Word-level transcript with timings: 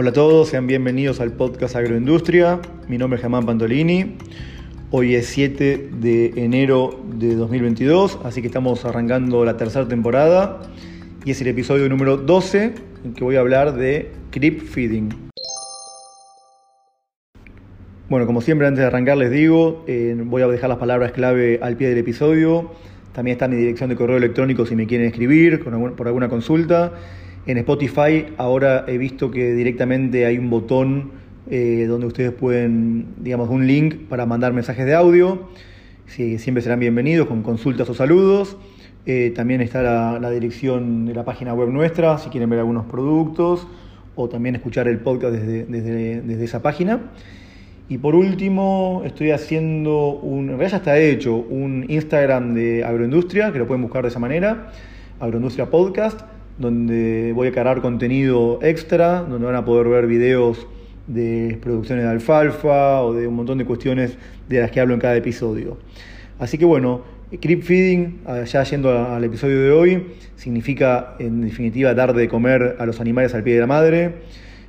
Hola 0.00 0.10
a 0.10 0.12
todos, 0.12 0.50
sean 0.50 0.68
bienvenidos 0.68 1.18
al 1.18 1.32
podcast 1.32 1.74
Agroindustria. 1.74 2.60
Mi 2.86 2.98
nombre 2.98 3.16
es 3.16 3.20
Germán 3.20 3.44
Pantolini. 3.44 4.16
Hoy 4.92 5.16
es 5.16 5.26
7 5.26 5.90
de 5.92 6.34
enero 6.36 7.04
de 7.14 7.34
2022, 7.34 8.20
así 8.22 8.40
que 8.40 8.46
estamos 8.46 8.84
arrancando 8.84 9.44
la 9.44 9.56
tercera 9.56 9.88
temporada 9.88 10.60
y 11.24 11.32
es 11.32 11.40
el 11.40 11.48
episodio 11.48 11.88
número 11.88 12.16
12 12.16 12.74
en 13.06 13.12
que 13.12 13.24
voy 13.24 13.34
a 13.34 13.40
hablar 13.40 13.74
de 13.74 14.12
creep 14.30 14.60
feeding. 14.60 15.08
Bueno, 18.08 18.24
como 18.24 18.40
siempre 18.40 18.68
antes 18.68 18.82
de 18.82 18.86
arrancar 18.86 19.16
les 19.16 19.32
digo, 19.32 19.82
eh, 19.88 20.14
voy 20.16 20.42
a 20.42 20.46
dejar 20.46 20.68
las 20.68 20.78
palabras 20.78 21.10
clave 21.10 21.58
al 21.60 21.76
pie 21.76 21.88
del 21.88 21.98
episodio. 21.98 22.70
También 23.12 23.32
está 23.32 23.48
mi 23.48 23.56
dirección 23.56 23.90
de 23.90 23.96
correo 23.96 24.18
electrónico 24.18 24.64
si 24.64 24.76
me 24.76 24.86
quieren 24.86 25.08
escribir 25.08 25.64
por 25.64 26.06
alguna 26.06 26.28
consulta. 26.28 26.92
En 27.48 27.56
Spotify 27.56 28.26
ahora 28.36 28.84
he 28.86 28.98
visto 28.98 29.30
que 29.30 29.54
directamente 29.54 30.26
hay 30.26 30.36
un 30.36 30.50
botón 30.50 31.12
eh, 31.50 31.86
donde 31.88 32.06
ustedes 32.06 32.30
pueden, 32.30 33.14
digamos, 33.20 33.48
un 33.48 33.66
link 33.66 34.06
para 34.06 34.26
mandar 34.26 34.52
mensajes 34.52 34.84
de 34.84 34.94
audio. 34.94 35.48
siempre 36.06 36.60
serán 36.60 36.78
bienvenidos 36.78 37.26
con 37.26 37.42
consultas 37.42 37.88
o 37.88 37.94
saludos. 37.94 38.58
Eh, 39.06 39.32
también 39.34 39.62
está 39.62 39.80
la, 40.20 40.30
dirección 40.30 41.06
de 41.06 41.14
la 41.14 41.24
página 41.24 41.54
web 41.54 41.70
nuestra 41.70 42.18
si 42.18 42.28
quieren 42.28 42.50
ver 42.50 42.58
algunos 42.58 42.84
productos 42.84 43.66
o 44.14 44.28
también 44.28 44.54
escuchar 44.54 44.86
el 44.86 44.98
podcast 44.98 45.32
desde, 45.32 45.64
desde, 46.20 46.44
esa 46.44 46.60
página. 46.60 47.00
Y 47.88 47.96
por 47.96 48.14
último, 48.14 49.00
estoy 49.06 49.30
haciendo 49.30 50.18
un, 50.18 50.50
en 50.50 50.58
realidad 50.58 50.72
ya 50.72 50.76
está 50.76 50.98
hecho, 50.98 51.36
un 51.36 51.86
Instagram 51.88 52.52
de 52.52 52.84
agroindustria, 52.84 53.52
que 53.52 53.58
lo 53.58 53.66
pueden 53.66 53.80
buscar 53.80 54.02
de 54.02 54.08
esa 54.08 54.18
manera, 54.18 54.70
agroindustria 55.18 55.70
podcast 55.70 56.20
donde 56.58 57.32
voy 57.34 57.48
a 57.48 57.52
cargar 57.52 57.80
contenido 57.80 58.58
extra, 58.62 59.22
donde 59.22 59.46
van 59.46 59.54
a 59.54 59.64
poder 59.64 59.88
ver 59.88 60.06
videos 60.06 60.66
de 61.06 61.58
producciones 61.62 62.04
de 62.04 62.10
alfalfa 62.10 63.02
o 63.02 63.14
de 63.14 63.26
un 63.26 63.34
montón 63.34 63.58
de 63.58 63.64
cuestiones 63.64 64.18
de 64.48 64.60
las 64.60 64.70
que 64.70 64.80
hablo 64.80 64.94
en 64.94 65.00
cada 65.00 65.16
episodio. 65.16 65.78
Así 66.38 66.58
que 66.58 66.64
bueno, 66.64 67.02
creep 67.40 67.62
feeding, 67.62 68.20
ya 68.46 68.64
yendo 68.64 68.90
al 68.90 69.24
episodio 69.24 69.62
de 69.62 69.70
hoy, 69.70 70.06
significa 70.36 71.14
en 71.18 71.42
definitiva 71.42 71.94
dar 71.94 72.12
de 72.14 72.28
comer 72.28 72.76
a 72.78 72.86
los 72.86 73.00
animales 73.00 73.34
al 73.34 73.42
pie 73.42 73.54
de 73.54 73.60
la 73.60 73.66
madre. 73.66 74.14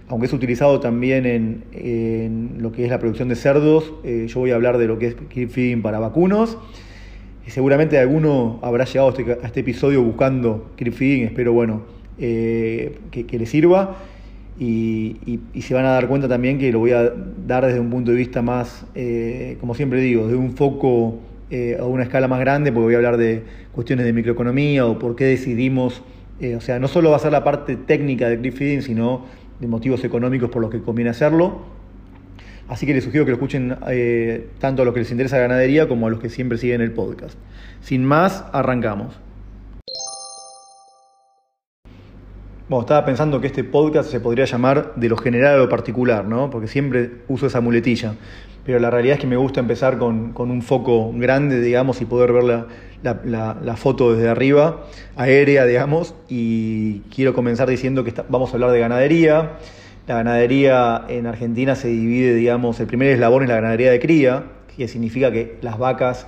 Aunque 0.07 0.25
es 0.25 0.33
utilizado 0.33 0.79
también 0.79 1.25
en, 1.25 2.55
lo 2.57 2.71
que 2.71 2.85
es 2.85 2.89
la 2.89 2.97
producción 2.97 3.29
de 3.29 3.35
cerdos, 3.35 3.93
eh, 4.03 4.25
yo 4.27 4.39
voy 4.39 4.51
a 4.51 4.55
hablar 4.55 4.77
de 4.77 4.87
lo 4.87 4.97
que 4.97 5.07
es 5.07 5.15
creep 5.29 5.49
feeding 5.49 5.81
para 5.81 5.99
vacunos 5.99 6.57
seguramente 7.49 7.97
alguno 7.97 8.59
habrá 8.61 8.85
llegado 8.85 9.09
a 9.09 9.11
este, 9.11 9.37
este 9.43 9.59
episodio 9.61 10.03
buscando 10.03 10.71
creep 10.75 10.93
feeding, 10.93 11.25
espero 11.25 11.53
bueno, 11.53 11.83
eh, 12.17 12.97
que, 13.11 13.39
le 13.39 13.45
sirva. 13.45 13.95
Y, 14.59 15.39
se 15.61 15.73
van 15.73 15.85
a 15.85 15.91
dar 15.91 16.07
cuenta 16.07 16.27
también 16.27 16.59
que 16.59 16.71
lo 16.71 16.79
voy 16.79 16.91
a 16.91 17.13
dar 17.47 17.65
desde 17.65 17.79
un 17.79 17.89
punto 17.89 18.11
de 18.11 18.17
vista 18.17 18.41
más, 18.41 18.85
eh, 18.93 19.57
como 19.61 19.73
siempre 19.73 20.01
digo, 20.01 20.27
de 20.27 20.35
un 20.35 20.51
foco 20.51 21.19
eh, 21.49 21.77
a 21.79 21.85
una 21.85 22.03
escala 22.03 22.27
más 22.27 22.39
grande, 22.41 22.71
porque 22.71 22.85
voy 22.85 22.93
a 22.95 22.97
hablar 22.97 23.17
de 23.17 23.43
cuestiones 23.71 24.05
de 24.05 24.11
microeconomía 24.11 24.85
o 24.85 24.99
por 24.99 25.15
qué 25.15 25.25
decidimos, 25.25 26.01
o 26.55 26.61
sea, 26.61 26.79
no 26.79 26.87
solo 26.87 27.09
va 27.09 27.17
a 27.17 27.19
ser 27.19 27.31
la 27.31 27.43
parte 27.43 27.75
técnica 27.75 28.29
de 28.29 28.37
creep 28.39 28.53
feeding, 28.53 28.81
sino 28.81 29.25
de 29.59 29.67
motivos 29.67 30.03
económicos 30.03 30.49
por 30.49 30.61
los 30.61 30.71
que 30.71 30.81
conviene 30.81 31.11
hacerlo 31.11 31.78
Así 32.69 32.85
que 32.85 32.93
les 32.93 33.03
sugiero 33.03 33.25
que 33.25 33.31
lo 33.31 33.37
escuchen 33.37 33.75
eh, 33.87 34.47
tanto 34.59 34.83
a 34.83 34.85
los 34.85 34.93
que 34.93 34.99
les 34.99 35.11
interesa 35.11 35.39
ganadería 35.39 35.87
como 35.87 36.05
a 36.05 36.11
los 36.11 36.19
que 36.19 36.29
siempre 36.29 36.59
siguen 36.59 36.81
el 36.81 36.91
podcast. 36.91 37.35
Sin 37.81 38.05
más, 38.05 38.45
arrancamos. 38.53 39.19
Bueno, 42.69 42.81
estaba 42.81 43.03
pensando 43.03 43.41
que 43.41 43.47
este 43.47 43.63
podcast 43.63 44.11
se 44.11 44.19
podría 44.19 44.45
llamar 44.45 44.93
de 44.95 45.09
lo 45.09 45.17
general 45.17 45.55
a 45.55 45.57
lo 45.57 45.69
particular, 45.69 46.25
¿no? 46.25 46.51
Porque 46.51 46.67
siempre 46.67 47.09
uso 47.27 47.47
esa 47.47 47.59
muletilla. 47.59 48.13
Pero 48.63 48.77
la 48.77 48.91
realidad 48.91 49.15
es 49.15 49.21
que 49.21 49.25
me 49.25 49.37
gusta 49.37 49.59
empezar 49.59 49.97
con, 49.97 50.35
un 50.37 50.61
foco 50.61 51.11
grande, 51.15 51.61
digamos, 51.61 52.01
y 52.01 52.05
poder 52.05 52.31
ver 52.31 52.43
la, 52.43 52.67
la, 53.63 53.75
foto 53.77 54.13
desde 54.13 54.29
arriba, 54.29 54.85
aérea, 55.15 55.65
digamos. 55.65 56.13
Y 56.27 56.99
quiero 57.15 57.33
comenzar 57.33 57.67
diciendo 57.67 58.03
que 58.03 58.13
vamos 58.29 58.51
a 58.51 58.53
hablar 58.53 58.69
de 58.69 58.79
ganadería 58.79 59.53
la 60.09 60.15
ganadería 60.15 61.05
en 61.07 61.27
Argentina 61.27 61.75
se 61.75 61.87
divide, 61.87 62.33
digamos, 62.33 62.79
el 62.79 62.87
primer 62.87 63.09
eslabón 63.09 63.43
es 63.43 63.49
la 63.49 63.55
ganadería 63.55 63.91
de 63.91 63.99
cría, 63.99 64.43
que 64.75 64.87
significa 64.87 65.31
que 65.31 65.59
las 65.61 65.77
vacas 65.77 66.25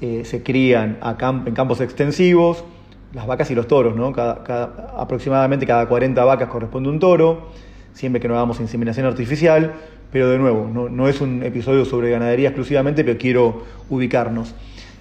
eh, 0.00 0.22
se 0.24 0.42
crían 0.42 0.98
en 1.46 1.54
campos 1.54 1.80
extensivos, 1.80 2.64
las 3.12 3.28
vacas 3.28 3.48
y 3.52 3.54
los 3.54 3.68
toros, 3.68 3.94
¿no? 3.94 4.12
aproximadamente 4.16 5.64
cada 5.64 5.86
40 5.86 6.24
vacas 6.24 6.48
corresponde 6.48 6.88
un 6.88 6.98
toro, 6.98 7.50
siempre 7.92 8.20
que 8.20 8.26
no 8.26 8.34
hagamos 8.34 8.58
inseminación 8.58 9.06
artificial, 9.06 9.74
pero 10.10 10.28
de 10.28 10.36
nuevo, 10.36 10.68
no, 10.68 11.08
es 11.08 11.20
un 11.20 11.44
episodio 11.44 11.84
sobre 11.84 12.10
ganadería 12.10 12.48
exclusivamente, 12.48 13.04
pero 13.04 13.16
quiero 13.16 13.62
ubicarnos. 13.90 14.56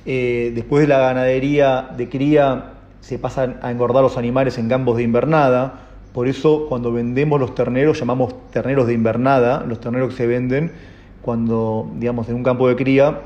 Eh, 0.06 0.52
después 0.54 0.84
de 0.84 0.88
la 0.88 1.00
ganadería 1.00 1.90
de 1.98 2.08
cría 2.10 2.74
se 3.02 3.18
pasan 3.18 3.58
a 3.64 3.72
engordar 3.72 4.04
los 4.04 4.18
animales 4.18 4.60
en 4.60 4.70
campos 4.70 4.98
de 4.98 5.04
invernada, 5.04 5.89
por 6.20 6.28
eso 6.28 6.66
cuando 6.68 6.92
vendemos 6.92 7.40
los 7.40 7.56
terneros 7.56 7.98
llamamos 7.98 8.36
terneros 8.52 8.86
de 8.88 8.94
invernada, 8.94 9.64
los 9.66 9.80
terneros 9.80 10.10
que 10.10 10.18
se 10.18 10.28
venden 10.28 10.74
cuando, 11.22 11.90
digamos, 11.96 12.28
en 12.28 12.36
un 12.36 12.44
campo 12.44 12.68
de 12.68 12.76
cría, 12.76 13.22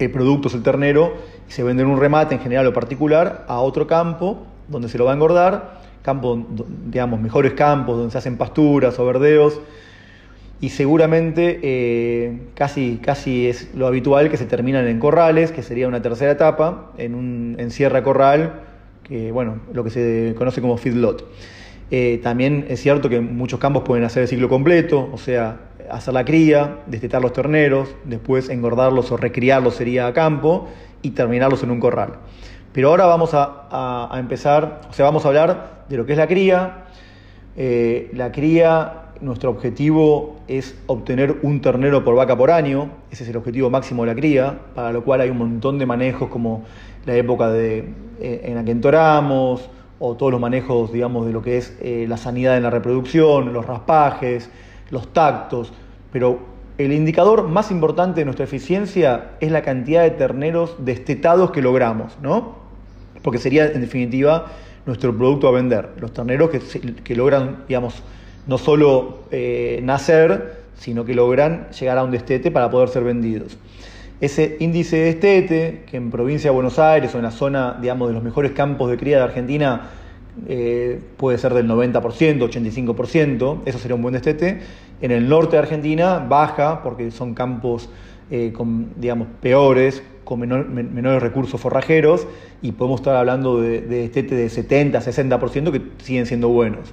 el 0.00 0.10
producto 0.10 0.48
es 0.48 0.54
el 0.54 0.64
ternero 0.64 1.12
y 1.48 1.52
se 1.52 1.62
vende 1.62 1.84
en 1.84 1.88
un 1.88 2.00
remate 2.00 2.34
en 2.34 2.40
general 2.40 2.66
o 2.66 2.72
particular 2.72 3.44
a 3.46 3.60
otro 3.60 3.86
campo 3.86 4.38
donde 4.66 4.88
se 4.88 4.98
lo 4.98 5.04
va 5.04 5.12
a 5.12 5.14
engordar, 5.14 5.82
campo, 6.02 6.44
digamos, 6.86 7.20
mejores 7.20 7.52
campos 7.52 7.96
donde 7.96 8.10
se 8.10 8.18
hacen 8.18 8.36
pasturas 8.36 8.98
o 8.98 9.06
verdeos 9.06 9.60
y 10.60 10.70
seguramente 10.70 11.60
eh, 11.62 12.40
casi, 12.54 12.98
casi 13.00 13.46
es 13.46 13.72
lo 13.72 13.86
habitual 13.86 14.30
que 14.30 14.36
se 14.36 14.46
terminan 14.46 14.88
en 14.88 14.98
corrales, 14.98 15.52
que 15.52 15.62
sería 15.62 15.86
una 15.86 16.02
tercera 16.02 16.32
etapa, 16.32 16.90
en 16.98 17.14
un 17.14 17.54
en 17.60 17.70
sierra 17.70 18.02
corral, 18.02 18.62
que 19.04 19.30
bueno, 19.30 19.60
lo 19.72 19.84
que 19.84 19.90
se 19.90 20.34
conoce 20.36 20.60
como 20.60 20.76
feedlot. 20.76 21.24
Eh, 21.90 22.20
también 22.22 22.66
es 22.68 22.80
cierto 22.80 23.08
que 23.08 23.20
muchos 23.20 23.60
campos 23.60 23.84
pueden 23.84 24.04
hacer 24.04 24.22
el 24.22 24.28
ciclo 24.28 24.48
completo, 24.48 25.08
o 25.12 25.18
sea, 25.18 25.60
hacer 25.90 26.14
la 26.14 26.24
cría, 26.24 26.78
destetar 26.86 27.22
los 27.22 27.32
terneros, 27.32 27.94
después 28.04 28.48
engordarlos 28.48 29.12
o 29.12 29.16
recriarlos 29.16 29.74
sería 29.74 30.08
a 30.08 30.12
campo 30.12 30.68
y 31.02 31.10
terminarlos 31.10 31.62
en 31.62 31.70
un 31.70 31.80
corral. 31.80 32.14
Pero 32.72 32.90
ahora 32.90 33.06
vamos 33.06 33.30
a, 33.32 34.10
empezar, 34.18 34.80
o 34.90 34.92
sea, 34.92 35.04
vamos 35.06 35.24
a 35.24 35.28
hablar 35.28 35.84
de 35.88 35.96
lo 35.96 36.04
que 36.04 36.12
es 36.12 36.18
la 36.18 36.26
cría. 36.26 36.84
Eh, 37.56 38.10
la 38.12 38.32
cría, 38.32 39.04
nuestro 39.20 39.48
objetivo 39.50 40.36
es 40.46 40.76
obtener 40.86 41.36
un 41.42 41.60
ternero 41.62 42.04
por 42.04 42.14
vaca 42.16 42.36
por 42.36 42.50
año, 42.50 42.90
ese 43.10 43.24
es 43.24 43.30
el 43.30 43.36
objetivo 43.36 43.70
máximo 43.70 44.02
de 44.04 44.08
la 44.08 44.14
cría, 44.14 44.58
para 44.74 44.92
lo 44.92 45.04
cual 45.04 45.22
hay 45.22 45.30
un 45.30 45.38
montón 45.38 45.78
de 45.78 45.86
manejos 45.86 46.28
como 46.28 46.64
la 47.06 47.14
época 47.14 47.48
de, 47.48 47.78
eh, 48.20 48.42
en 48.44 48.56
la 48.56 48.64
que 48.64 48.72
entoramos, 48.72 49.70
o 49.98 50.14
todos 50.14 50.32
los 50.32 50.40
manejos, 50.40 50.92
digamos, 50.92 51.26
de 51.26 51.32
lo 51.32 51.42
que 51.42 51.58
es 51.58 51.76
eh, 51.80 52.06
la 52.08 52.16
sanidad 52.16 52.56
en 52.56 52.62
la 52.62 52.70
reproducción, 52.70 53.52
los 53.52 53.66
raspajes, 53.66 54.50
los 54.90 55.12
tactos, 55.12 55.72
pero 56.12 56.38
el 56.78 56.92
indicador 56.92 57.48
más 57.48 57.70
importante 57.70 58.20
de 58.20 58.26
nuestra 58.26 58.44
eficiencia 58.44 59.32
es 59.40 59.50
la 59.50 59.62
cantidad 59.62 60.02
de 60.02 60.10
terneros 60.10 60.76
destetados 60.78 61.50
que 61.50 61.62
logramos, 61.62 62.18
¿no? 62.20 62.56
Porque 63.22 63.38
sería, 63.38 63.66
en 63.66 63.80
definitiva, 63.80 64.46
nuestro 64.84 65.16
producto 65.16 65.48
a 65.48 65.52
vender. 65.52 65.90
Los 65.98 66.12
terneros 66.12 66.50
que, 66.50 66.60
que 67.02 67.16
logran, 67.16 67.64
digamos, 67.66 68.02
no 68.46 68.58
solo 68.58 69.20
eh, 69.30 69.80
nacer, 69.82 70.64
sino 70.78 71.04
que 71.04 71.14
logran 71.14 71.68
llegar 71.70 71.98
a 71.98 72.04
un 72.04 72.10
destete 72.10 72.50
para 72.50 72.70
poder 72.70 72.90
ser 72.90 73.04
vendidos. 73.04 73.56
Ese 74.20 74.56
índice 74.60 74.96
de 74.96 75.08
estete, 75.10 75.82
que 75.90 75.98
en 75.98 76.10
provincia 76.10 76.50
de 76.50 76.54
Buenos 76.54 76.78
Aires 76.78 77.14
o 77.14 77.18
en 77.18 77.24
la 77.24 77.30
zona, 77.30 77.76
digamos, 77.80 78.08
de 78.08 78.14
los 78.14 78.22
mejores 78.22 78.52
campos 78.52 78.90
de 78.90 78.96
cría 78.96 79.18
de 79.18 79.24
Argentina 79.24 79.90
eh, 80.48 81.00
puede 81.16 81.38
ser 81.38 81.52
del 81.52 81.68
90%, 81.68 82.00
85%, 82.00 83.60
eso 83.66 83.78
sería 83.78 83.94
un 83.94 84.02
buen 84.02 84.14
destete. 84.14 84.60
En 85.02 85.10
el 85.10 85.28
norte 85.28 85.52
de 85.52 85.58
Argentina 85.58 86.18
baja 86.18 86.82
porque 86.82 87.10
son 87.10 87.34
campos, 87.34 87.90
eh, 88.30 88.52
con, 88.54 88.90
digamos, 88.96 89.28
peores, 89.40 90.02
con 90.24 90.40
menores 90.40 91.22
recursos 91.22 91.60
forrajeros 91.60 92.26
y 92.62 92.72
podemos 92.72 93.00
estar 93.00 93.16
hablando 93.16 93.60
de, 93.60 93.82
de 93.82 94.00
destete 94.00 94.34
de 94.34 94.48
70, 94.48 95.00
60% 95.00 95.70
que 95.70 95.82
siguen 96.02 96.26
siendo 96.26 96.48
buenos. 96.48 96.92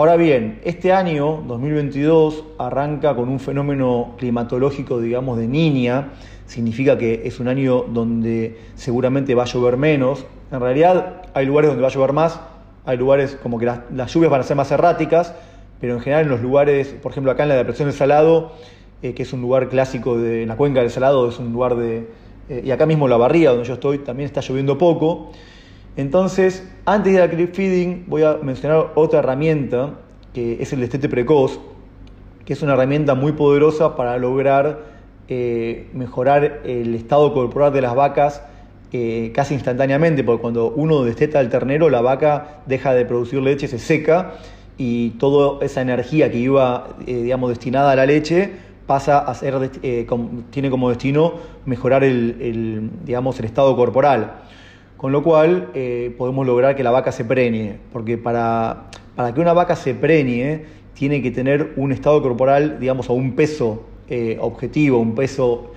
Ahora 0.00 0.16
bien, 0.16 0.62
este 0.64 0.94
año, 0.94 1.44
2022, 1.46 2.44
arranca 2.56 3.14
con 3.14 3.28
un 3.28 3.38
fenómeno 3.38 4.14
climatológico, 4.16 4.98
digamos, 4.98 5.36
de 5.36 5.46
niña. 5.46 6.12
Significa 6.46 6.96
que 6.96 7.20
es 7.26 7.38
un 7.38 7.48
año 7.48 7.82
donde 7.82 8.56
seguramente 8.76 9.34
va 9.34 9.42
a 9.42 9.44
llover 9.44 9.76
menos. 9.76 10.24
En 10.50 10.58
realidad 10.58 11.24
hay 11.34 11.44
lugares 11.44 11.68
donde 11.68 11.82
va 11.82 11.88
a 11.88 11.90
llover 11.90 12.14
más, 12.14 12.40
hay 12.86 12.96
lugares 12.96 13.36
como 13.42 13.58
que 13.58 13.66
las, 13.66 14.10
lluvias 14.10 14.30
van 14.30 14.40
a 14.40 14.44
ser 14.44 14.56
más 14.56 14.70
erráticas, 14.70 15.34
pero 15.82 15.96
en 15.96 16.00
general 16.00 16.24
en 16.24 16.30
los 16.30 16.40
lugares, 16.40 16.96
por 17.02 17.12
ejemplo 17.12 17.30
acá 17.30 17.42
en 17.42 17.50
la 17.50 17.56
depresión 17.56 17.88
del 17.88 17.94
Salado, 17.94 18.52
eh, 19.02 19.12
que 19.12 19.24
es 19.24 19.34
un 19.34 19.42
lugar 19.42 19.68
clásico 19.68 20.16
de 20.16 20.46
la 20.46 20.56
cuenca 20.56 20.80
del 20.80 20.88
Salado, 20.88 21.28
es 21.28 21.38
un 21.38 21.52
lugar 21.52 21.74
de... 21.74 22.08
Eh, 22.48 22.62
y 22.64 22.70
acá 22.70 22.86
mismo 22.86 23.06
la 23.06 23.18
barría 23.18 23.50
donde 23.50 23.66
yo 23.66 23.74
estoy 23.74 23.98
también 23.98 24.28
está 24.28 24.40
lloviendo 24.40 24.78
poco. 24.78 25.30
Entonces, 25.96 26.66
antes 26.84 27.12
de 27.12 27.18
ir 27.18 27.22
al 27.22 27.30
creep 27.30 27.54
feeding, 27.54 28.04
voy 28.06 28.22
a 28.22 28.38
mencionar 28.42 28.92
otra 28.94 29.18
herramienta 29.18 29.94
que 30.32 30.62
es 30.62 30.72
el 30.72 30.80
destete 30.80 31.08
precoz, 31.08 31.60
que 32.44 32.52
es 32.52 32.62
una 32.62 32.74
herramienta 32.74 33.14
muy 33.14 33.32
poderosa 33.32 33.96
para 33.96 34.16
lograr 34.18 34.90
eh, 35.28 35.88
mejorar 35.92 36.60
el 36.64 36.94
estado 36.94 37.32
corporal 37.32 37.72
de 37.72 37.80
las 37.80 37.94
vacas 37.94 38.42
eh, 38.92 39.30
casi 39.34 39.54
instantáneamente, 39.54 40.24
porque 40.24 40.42
cuando 40.42 40.70
uno 40.70 41.04
desteta 41.04 41.38
al 41.38 41.48
ternero, 41.48 41.88
la 41.90 42.00
vaca 42.00 42.62
deja 42.66 42.92
de 42.94 43.04
producir 43.04 43.40
leche, 43.40 43.68
se 43.68 43.78
seca 43.78 44.34
y 44.78 45.10
toda 45.10 45.64
esa 45.64 45.82
energía 45.82 46.30
que 46.30 46.38
iba, 46.38 46.96
eh, 47.06 47.22
digamos, 47.22 47.50
destinada 47.50 47.92
a 47.92 47.96
la 47.96 48.06
leche 48.06 48.50
pasa 48.86 49.20
a 49.20 49.32
ser, 49.34 49.70
tiene 50.50 50.70
como 50.70 50.88
destino 50.88 51.34
mejorar 51.64 52.02
el, 52.02 52.90
digamos, 53.04 53.38
el 53.38 53.44
estado 53.44 53.76
corporal. 53.76 54.40
Con 55.00 55.12
lo 55.12 55.22
cual 55.22 55.70
podemos 56.18 56.46
lograr 56.46 56.76
que 56.76 56.84
la 56.84 56.90
vaca 56.90 57.10
se 57.10 57.24
preñe, 57.24 57.78
porque 57.90 58.18
para, 58.18 58.90
para 59.16 59.32
que 59.32 59.40
una 59.40 59.54
vaca 59.54 59.74
se 59.74 59.94
preñe 59.94 60.66
tiene 60.92 61.22
que 61.22 61.30
tener 61.30 61.72
un 61.76 61.92
estado 61.92 62.20
corporal, 62.20 62.78
digamos, 62.78 63.08
a 63.08 63.14
un 63.14 63.34
peso 63.34 63.84
eh, 64.10 64.36
objetivo, 64.38 64.98
un 64.98 65.14
peso 65.14 65.72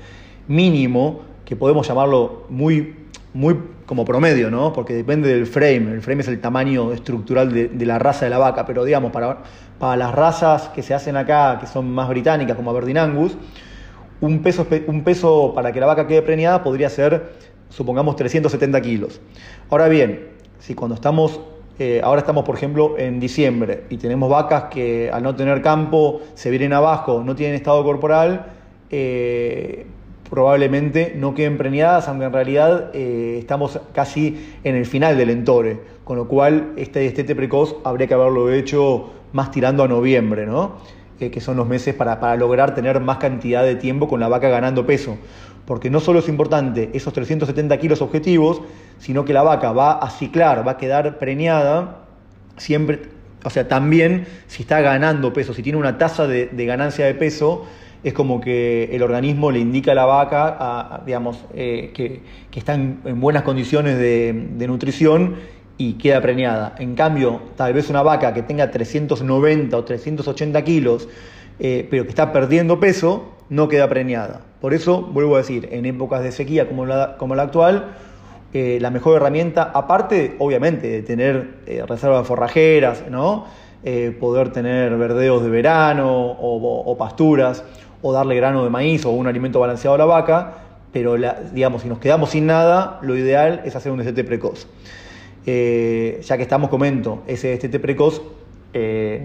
mínimo, 0.50 1.22
que 1.46 1.56
podemos 1.56 1.88
llamarlo 1.88 2.44
muy, 2.50 2.96
muy 3.34 3.56
como 3.86 4.04
promedio, 4.04 4.52
¿no? 4.52 4.74
Porque 4.74 4.94
depende 4.94 5.30
del 5.30 5.46
frame. 5.46 5.94
El 5.94 6.02
frame 6.02 6.24
es 6.24 6.28
el 6.28 6.42
tamaño 6.42 6.92
estructural 6.92 7.54
de, 7.54 7.86
la 7.86 8.00
raza 8.00 8.26
de 8.26 8.32
la 8.32 8.40
vaca, 8.40 8.66
pero 8.66 8.84
digamos, 8.84 9.14
para, 9.14 9.44
para 9.80 9.96
las 9.96 10.14
razas 10.14 10.68
que 10.76 10.82
se 10.82 10.94
hacen 10.94 11.16
acá, 11.16 11.58
que 11.62 11.68
son 11.68 11.90
más 11.90 12.10
británicas, 12.10 12.58
como 12.58 12.72
Aberdeen 12.72 12.98
Angus, 12.98 13.38
un 14.20 14.42
peso, 14.42 14.68
un 14.88 15.04
peso 15.06 15.54
para 15.56 15.72
que 15.72 15.80
la 15.80 15.86
vaca 15.86 16.08
quede 16.08 16.22
preñada 16.22 16.64
podría 16.64 16.90
ser, 16.90 17.32
supongamos, 17.74 18.16
370 18.16 18.82
kilos. 18.82 19.20
Ahora 19.70 19.88
bien, 19.88 20.30
si 20.60 20.76
cuando 20.76 20.96
estamos 20.96 21.40
eh, 21.80 22.02
ahora 22.04 22.20
estamos, 22.20 22.46
por 22.46 22.56
ejemplo, 22.56 23.00
en 23.00 23.20
diciembre 23.20 23.86
y 23.90 23.98
tenemos 23.98 24.30
vacas 24.30 24.66
que 24.66 25.10
al 25.12 25.24
no 25.24 25.36
tener 25.36 25.62
campo 25.64 26.22
se 26.36 26.52
vienen 26.52 26.72
abajo, 26.72 27.24
no 27.26 27.36
tienen 27.36 27.56
estado 27.56 27.84
corporal, 27.84 28.46
eh, 28.92 29.88
probablemente 30.30 31.14
no 31.18 31.34
queden 31.34 31.58
preñadas, 31.58 32.08
aunque 32.08 32.26
en 32.26 32.34
realidad 32.34 32.92
eh, 32.94 33.38
estamos 33.40 33.80
casi 33.92 34.56
en 34.64 34.76
el 34.76 34.86
final 34.86 35.18
del 35.18 35.32
entore, 35.32 35.80
con 36.04 36.18
lo 36.18 36.28
cual 36.28 36.74
este 36.76 37.00
destete 37.00 37.36
precoz 37.36 37.76
habría 37.84 38.06
que 38.06 38.14
haberlo 38.14 38.52
hecho 38.52 39.12
más 39.32 39.50
tirando 39.50 39.84
a 39.84 39.88
noviembre, 39.88 40.46
¿no? 40.46 41.04
que 41.20 41.40
son 41.40 41.56
los 41.56 41.66
meses 41.66 41.96
para, 41.96 42.20
para 42.20 42.36
lograr 42.36 42.76
tener 42.76 43.00
más 43.00 43.16
cantidad 43.16 43.64
de 43.64 43.78
tiempo 43.78 44.10
con 44.10 44.20
la 44.20 44.28
vaca 44.28 44.50
ganando 44.50 44.86
peso 44.86 45.18
porque 45.66 45.90
no 45.90 46.00
solo 46.00 46.20
es 46.20 46.28
importante 46.28 46.90
esos 46.94 47.14
370 47.14 47.78
kilos 47.78 48.02
objetivos, 48.02 48.62
sino 49.00 49.26
que 49.26 49.34
la 49.34 49.44
vaca 49.44 49.72
va 49.72 49.94
a 49.94 50.10
ciclar, 50.10 50.68
va 50.68 50.74
a 50.74 50.78
quedar 50.78 51.18
preñada, 51.20 52.06
siempre, 52.58 53.02
o 53.44 53.50
sea, 53.50 53.68
también 53.68 54.26
si 54.48 54.64
está 54.64 54.82
ganando 54.82 55.34
peso, 55.34 55.54
si 55.54 55.64
tiene 55.64 55.78
una 55.78 55.98
tasa 55.98 56.28
de, 56.28 56.48
ganancia 56.66 57.06
de 57.06 57.14
peso, 57.14 57.66
es 58.04 58.14
como 58.14 58.42
que 58.42 58.90
el 58.92 59.02
organismo 59.02 59.52
le 59.52 59.60
indica 59.60 59.94
a 59.94 59.96
la 59.96 60.06
vaca, 60.06 61.02
digamos, 61.06 61.46
eh, 61.54 61.92
que, 61.94 62.22
está 62.58 62.74
en, 62.74 63.20
buenas 63.20 63.44
condiciones 63.44 63.98
de, 63.98 64.66
nutrición 64.68 65.36
y 65.78 65.94
queda 65.94 66.22
preñada. 66.22 66.76
En 66.80 66.96
cambio, 66.96 67.42
tal 67.56 67.74
vez 67.74 67.90
una 67.90 68.04
vaca 68.04 68.34
que 68.34 68.44
tenga 68.44 68.70
390 68.70 69.76
o 69.76 69.84
380 69.84 70.64
kilos, 70.64 71.08
eh, 71.60 71.88
pero 71.90 72.04
que 72.04 72.10
está 72.10 72.32
perdiendo 72.34 72.80
peso, 72.80 73.34
no 73.54 73.68
queda 73.68 73.88
preñada. 73.88 74.42
Por 74.60 74.74
eso, 74.74 75.02
vuelvo 75.02 75.36
a 75.36 75.40
decir, 75.40 75.70
en 75.72 75.86
épocas 75.86 76.24
de 76.24 76.32
sequía 76.32 76.68
como 76.68 76.86
la, 76.86 77.18
como 77.18 77.36
la 77.36 77.44
actual, 77.44 77.94
eh, 78.52 78.80
la 78.82 78.90
mejor 78.90 79.18
herramienta, 79.18 79.72
aparte, 79.74 80.36
obviamente, 80.40 80.88
de 80.88 81.04
tener 81.04 81.58
eh, 81.68 81.84
reservas 81.88 82.26
forrajeras, 82.26 83.04
¿no? 83.10 83.46
Eh, 83.84 84.16
poder 84.20 84.52
tener 84.52 84.96
verdeos 84.98 85.44
de 85.44 85.50
verano 85.50 86.10
o, 86.10 86.96
pasturas, 86.98 87.64
o 88.02 88.12
darle 88.12 88.36
grano 88.36 88.64
de 88.64 88.70
maíz 88.70 89.06
o 89.06 89.12
un 89.12 89.28
alimento 89.28 89.60
balanceado 89.60 89.96
a 89.96 89.98
la 89.98 90.06
vaca, 90.06 90.54
pero 90.92 91.16
digamos, 91.52 91.82
si 91.82 91.90
nos 91.90 92.00
quedamos 92.00 92.30
sin 92.30 92.46
nada, 92.46 93.00
lo 93.02 93.18
ideal 93.18 93.62
es 93.66 93.76
hacer 93.76 93.92
un 93.92 93.98
destete 93.98 94.24
precoz. 94.24 94.68
ya 95.46 96.38
que 96.38 96.44
estamos, 96.44 96.70
comento, 96.70 97.24
ese 97.28 97.50
destete 97.50 97.80
precoz 97.80 98.22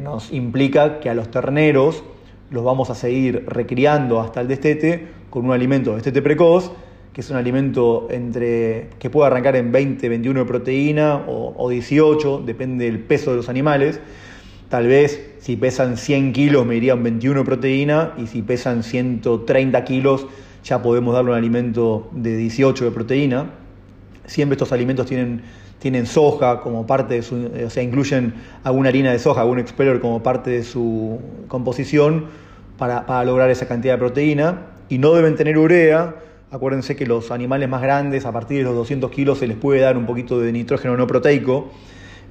nos 0.02 0.32
implica 0.32 0.98
que 0.98 1.08
a 1.08 1.14
los 1.14 1.30
terneros 1.30 2.02
los 2.50 2.64
vamos 2.64 2.90
a 2.90 2.94
seguir 2.94 3.44
recriando 3.46 4.20
hasta 4.20 4.40
el 4.40 4.48
destete 4.48 5.08
con 5.30 5.44
un 5.44 5.52
alimento 5.52 5.90
de 5.90 5.96
destete 5.96 6.22
precoz, 6.22 6.72
que 7.12 7.20
es 7.20 7.30
un 7.30 7.36
alimento 7.36 8.08
entre 8.10 8.90
que 8.98 9.10
puede 9.10 9.26
arrancar 9.26 9.56
en 9.56 9.72
20, 9.72 10.08
21 10.08 10.40
de 10.40 10.46
proteína 10.46 11.24
o, 11.26 11.68
18, 11.68 12.42
depende 12.46 12.84
del 12.84 13.00
peso 13.00 13.32
de 13.32 13.36
los 13.38 13.48
animales. 13.48 14.00
Tal 14.68 14.86
vez 14.86 15.30
si 15.40 15.56
pesan 15.56 15.96
100 15.96 16.32
kilos 16.32 16.64
me 16.64 16.76
iría 16.76 16.94
un 16.94 17.02
21 17.02 17.40
de 17.40 17.44
proteína 17.44 18.14
y 18.18 18.26
si 18.26 18.42
pesan 18.42 18.82
130 18.82 19.84
kilos 19.84 20.26
ya 20.62 20.82
podemos 20.82 21.14
darle 21.14 21.30
un 21.32 21.36
alimento 21.36 22.08
de 22.12 22.36
18 22.36 22.84
de 22.84 22.90
proteína. 22.90 23.50
Siempre 24.26 24.54
estos 24.54 24.72
alimentos 24.72 25.06
tienen, 25.06 25.42
tienen 25.78 26.06
soja 26.06 26.60
como 26.60 26.86
parte 26.86 27.14
de 27.14 27.22
su, 27.22 27.50
o 27.66 27.70
sea, 27.70 27.82
incluyen 27.82 28.34
alguna 28.64 28.88
harina 28.88 29.12
de 29.12 29.18
soja, 29.18 29.42
algún 29.42 29.58
expeller 29.58 30.00
como 30.00 30.22
parte 30.22 30.50
de 30.50 30.64
su 30.64 31.20
composición 31.48 32.26
para, 32.76 33.24
lograr 33.24 33.50
esa 33.50 33.66
cantidad 33.66 33.94
de 33.94 33.98
proteína. 33.98 34.66
Y 34.88 34.98
no 34.98 35.12
deben 35.12 35.36
tener 35.36 35.58
urea, 35.58 36.16
Acuérdense 36.50 36.96
que 36.96 37.04
los 37.04 37.30
animales 37.30 37.68
más 37.68 37.82
grandes, 37.82 38.24
a 38.24 38.32
partir 38.32 38.56
de 38.56 38.64
los 38.64 38.74
200 38.74 39.10
kilos, 39.10 39.36
se 39.36 39.46
les 39.46 39.58
puede 39.58 39.82
dar 39.82 39.98
un 39.98 40.06
poquito 40.06 40.40
de 40.40 40.50
nitrógeno 40.50 40.96
no 40.96 41.06
proteico 41.06 41.68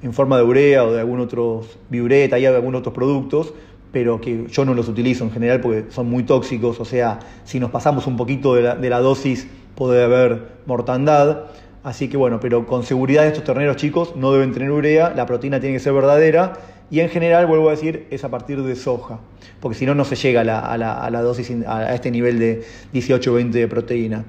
en 0.02 0.12
forma 0.12 0.36
de 0.36 0.42
urea 0.42 0.84
o 0.84 0.92
de 0.92 0.98
algún 0.98 1.20
otro 1.20 1.62
biureta 1.88 2.36
y 2.36 2.44
algunos 2.44 2.80
otros 2.80 2.96
productos, 2.96 3.54
pero 3.92 4.20
que 4.20 4.46
yo 4.48 4.64
no 4.64 4.74
los 4.74 4.88
utilizo 4.88 5.22
en 5.22 5.30
general 5.30 5.60
porque 5.60 5.84
son 5.90 6.10
muy 6.10 6.24
tóxicos. 6.24 6.80
O 6.80 6.84
sea, 6.84 7.20
si 7.44 7.60
nos 7.60 7.70
pasamos 7.70 8.08
un 8.08 8.16
poquito 8.16 8.56
de 8.56 8.62
la, 8.62 8.74
de 8.74 8.90
la 8.90 8.98
dosis, 8.98 9.46
puede 9.76 10.02
haber 10.02 10.48
mortandad. 10.66 11.44
Así 11.88 12.08
que 12.08 12.18
bueno, 12.18 12.38
pero 12.38 12.66
con 12.66 12.82
seguridad 12.82 13.26
estos 13.26 13.44
terneros 13.44 13.76
chicos 13.76 14.14
no 14.14 14.30
deben 14.30 14.52
tener 14.52 14.70
urea, 14.70 15.14
la 15.16 15.24
proteína 15.24 15.58
tiene 15.58 15.76
que 15.76 15.80
ser 15.80 15.94
verdadera 15.94 16.52
y 16.90 17.00
en 17.00 17.08
general, 17.08 17.46
vuelvo 17.46 17.68
a 17.68 17.70
decir, 17.70 18.06
es 18.10 18.24
a 18.24 18.28
partir 18.28 18.62
de 18.62 18.76
soja, 18.76 19.20
porque 19.58 19.78
si 19.78 19.86
no, 19.86 19.94
no 19.94 20.04
se 20.04 20.14
llega 20.14 20.42
a 20.42 20.76
la, 20.76 21.22
dosis, 21.22 21.50
a 21.66 21.94
este 21.94 22.10
nivel 22.10 22.38
de 22.38 22.62
18-20 22.92 23.52
de 23.52 23.68
proteína. 23.68 24.24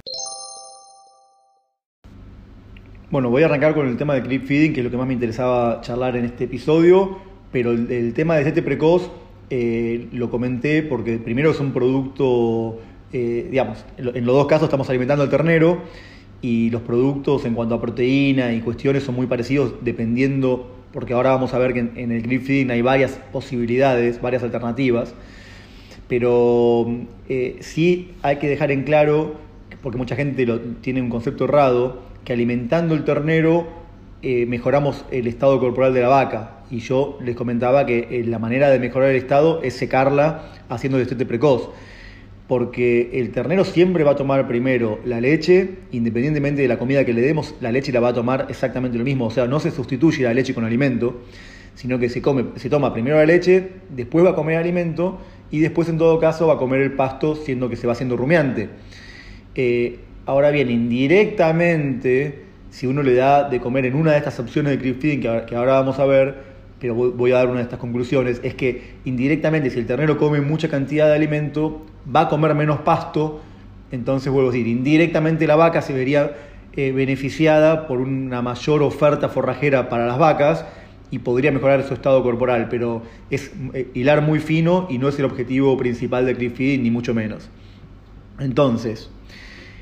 Bueno, 3.11 3.29
voy 3.29 3.43
a 3.43 3.47
arrancar 3.47 3.75
con 3.75 3.89
el 3.89 3.97
tema 3.97 4.13
de 4.13 4.21
clip 4.21 4.45
feeding, 4.45 4.71
que 4.71 4.79
es 4.79 4.85
lo 4.85 4.89
que 4.89 4.95
más 4.95 5.07
me 5.07 5.13
interesaba 5.15 5.81
charlar 5.81 6.15
en 6.15 6.23
este 6.23 6.45
episodio, 6.45 7.17
pero 7.51 7.73
el, 7.73 8.13
tema 8.13 8.37
de 8.37 8.47
este 8.47 8.61
precoz 8.61 9.11
eh, 9.49 10.07
lo 10.13 10.29
comenté 10.29 10.81
porque 10.81 11.17
primero 11.17 11.51
es 11.51 11.59
un 11.59 11.73
producto, 11.73 12.79
eh, 13.11 13.49
digamos, 13.51 13.83
en 13.97 14.25
los 14.25 14.33
dos 14.33 14.47
casos 14.47 14.67
estamos 14.67 14.89
alimentando 14.89 15.25
al 15.25 15.29
ternero 15.29 15.81
y 16.41 16.69
los 16.69 16.81
productos 16.81 17.45
en 17.45 17.53
cuanto 17.53 17.75
a 17.75 17.81
proteína 17.81 18.53
y 18.53 18.61
cuestiones 18.61 19.03
son 19.03 19.15
muy 19.15 19.27
parecidos 19.27 19.73
dependiendo 19.81 20.79
porque 20.91 21.13
ahora 21.13 21.31
vamos 21.31 21.53
a 21.53 21.59
ver 21.59 21.73
que 21.73 21.79
en, 21.79 22.11
el 22.11 22.21
grip 22.21 22.43
feeding 22.43 22.71
hay 22.71 22.81
varias 22.81 23.19
posibilidades, 23.31 24.21
varias 24.21 24.43
alternativas, 24.43 25.13
pero 26.07 26.87
eh, 27.27 27.57
sí 27.61 28.11
hay 28.23 28.37
que 28.37 28.47
dejar 28.47 28.71
en 28.71 28.83
claro, 28.83 29.35
porque 29.83 29.97
mucha 29.97 30.15
gente 30.15 30.47
tiene 30.81 31.01
un 31.01 31.09
concepto 31.09 31.45
errado, 31.45 32.01
que 32.25 32.33
alimentando 32.33 32.95
el 32.95 33.03
ternero 33.03 33.67
eh, 34.21 34.45
mejoramos 34.47 35.05
el 35.11 35.27
estado 35.27 35.59
corporal 35.59 35.93
de 35.93 36.01
la 36.01 36.07
vaca. 36.07 36.55
Y 36.71 36.79
yo 36.79 37.17
les 37.23 37.35
comentaba 37.35 37.85
que 37.85 38.07
eh, 38.11 38.23
la 38.25 38.39
manera 38.39 38.69
de 38.69 38.79
mejorar 38.79 39.09
el 39.09 39.15
estado 39.15 39.61
es 39.63 39.75
secarla 39.75 40.51
haciendo 40.69 40.97
destete 40.97 41.25
precoz 41.25 41.69
porque 42.49 43.11
el 43.13 43.29
ternero 43.29 43.63
siempre 43.63 44.03
va 44.03 44.13
a 44.13 44.15
tomar 44.15 44.47
primero 44.47 44.99
la 45.05 45.21
leche, 45.21 45.69
independientemente 45.91 46.63
de 46.63 46.67
la 46.67 46.79
comida 46.79 47.05
que 47.05 47.13
le 47.13 47.21
demos, 47.21 47.53
la 47.61 47.71
leche 47.71 47.91
la 47.91 47.99
va 47.99 48.09
a 48.09 48.13
tomar 48.15 48.47
exactamente 48.49 48.97
lo 48.97 49.03
mismo, 49.03 49.27
o 49.27 49.29
sea, 49.29 49.45
no 49.45 49.59
se 49.59 49.69
sustituye 49.69 50.23
la 50.23 50.33
leche 50.33 50.55
con 50.55 50.65
alimento, 50.65 51.21
sino 51.75 51.99
que 51.99 52.09
se, 52.09 52.23
come, 52.23 52.45
se 52.55 52.67
toma 52.67 52.91
primero 52.91 53.17
la 53.17 53.27
leche, 53.27 53.69
después 53.89 54.25
va 54.25 54.31
a 54.31 54.35
comer 54.35 54.57
alimento 54.57 55.19
y 55.51 55.59
después 55.59 55.89
en 55.89 55.99
todo 55.99 56.19
caso 56.19 56.47
va 56.47 56.55
a 56.55 56.57
comer 56.57 56.81
el 56.81 56.93
pasto, 56.93 57.35
siendo 57.35 57.69
que 57.69 57.75
se 57.75 57.85
va 57.85 57.93
haciendo 57.93 58.17
rumiante. 58.17 58.69
Eh, 59.53 59.99
ahora 60.25 60.49
bien, 60.49 60.71
indirectamente, 60.71 62.45
si 62.71 62.87
uno 62.87 63.03
le 63.03 63.13
da 63.13 63.47
de 63.47 63.59
comer 63.59 63.85
en 63.85 63.93
una 63.93 64.13
de 64.13 64.17
estas 64.17 64.39
opciones 64.39 64.71
de 64.71 64.79
creep 64.79 64.99
feeding 64.99 65.21
que 65.21 65.55
ahora 65.55 65.73
vamos 65.73 65.99
a 65.99 66.05
ver, 66.07 66.48
pero 66.79 66.95
voy 66.95 67.31
a 67.31 67.35
dar 67.35 67.47
una 67.47 67.57
de 67.57 67.63
estas 67.63 67.79
conclusiones, 67.79 68.39
es 68.43 68.55
que 68.55 68.95
indirectamente 69.05 69.69
si 69.69 69.79
el 69.79 69.85
ternero 69.85 70.17
come 70.17 70.41
mucha 70.41 70.69
cantidad 70.69 71.07
de 71.07 71.15
alimento, 71.15 71.85
va 72.13 72.21
a 72.21 72.29
comer 72.29 72.55
menos 72.55 72.79
pasto, 72.79 73.41
entonces 73.91 74.31
vuelvo 74.31 74.49
a 74.49 74.53
decir, 74.53 74.67
indirectamente 74.67 75.45
la 75.47 75.55
vaca 75.55 75.81
se 75.81 75.93
vería 75.93 76.35
eh, 76.73 76.91
beneficiada 76.91 77.87
por 77.87 77.99
una 77.99 78.41
mayor 78.41 78.83
oferta 78.83 79.27
forrajera 79.27 79.89
para 79.89 80.05
las 80.05 80.17
vacas 80.17 80.65
y 81.11 81.19
podría 81.19 81.51
mejorar 81.51 81.83
su 81.83 81.93
estado 81.93 82.23
corporal, 82.23 82.67
pero 82.69 83.01
es 83.29 83.51
eh, 83.73 83.89
hilar 83.93 84.21
muy 84.21 84.39
fino 84.39 84.87
y 84.89 84.99
no 84.99 85.09
es 85.09 85.17
el 85.19 85.25
objetivo 85.25 85.75
principal 85.77 86.25
de 86.25 86.35
creep 86.35 86.55
feeding, 86.55 86.83
ni 86.83 86.91
mucho 86.91 87.13
menos. 87.13 87.49
Entonces, 88.39 89.09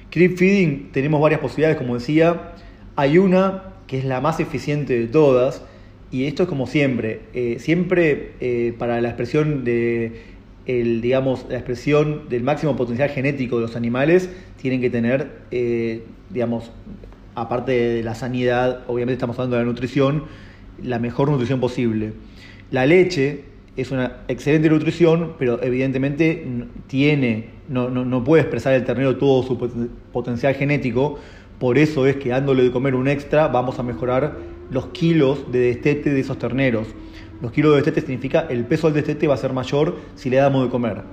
creep 0.09 0.37
feeding 0.37 0.89
tenemos 0.91 1.21
varias 1.21 1.41
posibilidades, 1.41 1.77
como 1.77 1.95
decía, 1.95 2.53
hay 2.95 3.17
una 3.17 3.75
que 3.85 3.99
es 3.99 4.05
la 4.05 4.21
más 4.21 4.39
eficiente 4.39 4.97
de 4.97 5.07
todas, 5.07 5.63
y 6.11 6.25
esto 6.25 6.43
es 6.43 6.49
como 6.49 6.67
siempre, 6.67 7.21
eh, 7.33 7.57
siempre 7.59 8.33
eh, 8.39 8.73
para 8.77 9.01
la 9.01 9.09
expresión 9.09 9.63
de 9.63 10.37
el, 10.65 11.01
digamos, 11.01 11.45
la 11.49 11.55
expresión 11.55 12.27
del 12.29 12.43
máximo 12.43 12.75
potencial 12.75 13.09
genético 13.09 13.55
de 13.57 13.61
los 13.63 13.75
animales, 13.75 14.29
tienen 14.61 14.81
que 14.81 14.89
tener, 14.89 15.31
eh, 15.51 16.03
digamos, 16.29 16.71
aparte 17.35 17.71
de 17.71 18.03
la 18.03 18.15
sanidad, 18.15 18.83
obviamente 18.87 19.13
estamos 19.13 19.37
hablando 19.37 19.55
de 19.55 19.63
la 19.63 19.67
nutrición, 19.67 20.23
la 20.83 20.99
mejor 20.99 21.29
nutrición 21.29 21.59
posible. 21.59 22.13
La 22.69 22.85
leche 22.85 23.43
es 23.77 23.91
una 23.91 24.17
excelente 24.27 24.69
nutrición, 24.69 25.33
pero 25.39 25.61
evidentemente 25.63 26.45
tiene, 26.87 27.45
no, 27.69 27.89
no, 27.89 28.03
no 28.03 28.23
puede 28.23 28.41
expresar 28.41 28.73
el 28.73 28.83
ternero 28.83 29.17
todo 29.17 29.43
su 29.43 29.57
potencial 30.11 30.53
genético, 30.55 31.17
por 31.59 31.77
eso 31.77 32.05
es 32.05 32.17
que 32.17 32.29
dándole 32.29 32.63
de 32.63 32.71
comer 32.71 32.93
un 32.93 33.07
extra 33.07 33.47
vamos 33.47 33.79
a 33.79 33.83
mejorar 33.83 34.37
los 34.69 34.87
kilos 34.87 35.51
de 35.51 35.59
destete 35.59 36.09
de 36.09 36.19
esos 36.19 36.37
terneros. 36.37 36.87
Los 37.41 37.51
kilos 37.51 37.71
de 37.71 37.77
destete 37.77 38.01
significa 38.01 38.47
el 38.49 38.65
peso 38.65 38.87
del 38.87 38.95
destete 38.95 39.27
va 39.27 39.35
a 39.35 39.37
ser 39.37 39.53
mayor 39.53 39.97
si 40.15 40.29
le 40.29 40.37
damos 40.37 40.63
de 40.63 40.69
comer. 40.69 41.03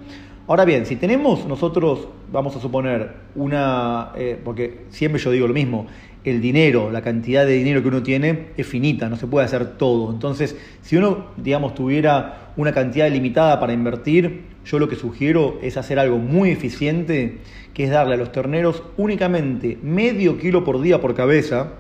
Ahora 0.47 0.65
bien, 0.65 0.85
si 0.85 0.97
tenemos 0.97 1.47
nosotros, 1.47 2.09
vamos 2.31 2.55
a 2.55 2.61
suponer, 2.61 3.15
una, 3.35 4.13
eh, 4.15 4.39
porque 4.45 4.85
siempre 4.91 5.21
yo 5.21 5.31
digo 5.31 5.47
lo 5.47 5.55
mismo, 5.55 5.87
el 6.23 6.41
dinero, 6.41 6.91
la 6.91 7.03
cantidad 7.03 7.47
de 7.47 7.53
dinero 7.53 7.83
que 7.83 7.89
uno 7.89 8.03
tiene 8.03 8.49
es 8.57 8.67
finita, 8.67 9.09
no 9.09 9.17
se 9.17 9.27
puede 9.27 9.47
hacer 9.47 9.79
todo. 9.79 10.11
Entonces, 10.11 10.57
si 10.83 10.97
uno, 10.97 11.29
digamos, 11.37 11.75
tuviera 11.75 12.53
una 12.57 12.73
cantidad 12.73 13.11
limitada 13.11 13.59
para 13.59 13.73
invertir, 13.73 14.43
yo 14.65 14.79
lo 14.79 14.89
que 14.89 14.97
sugiero 14.97 15.59
es 15.63 15.77
hacer 15.77 15.99
algo 15.99 16.19
muy 16.19 16.51
eficiente, 16.51 17.39
que 17.73 17.85
es 17.85 17.91
darle 17.91 18.15
a 18.15 18.19
los 18.19 18.33
terneros 18.33 18.83
únicamente 18.97 19.79
medio 19.83 20.39
kilo 20.39 20.65
por 20.65 20.81
día 20.81 21.01
por 21.01 21.15
cabeza 21.15 21.73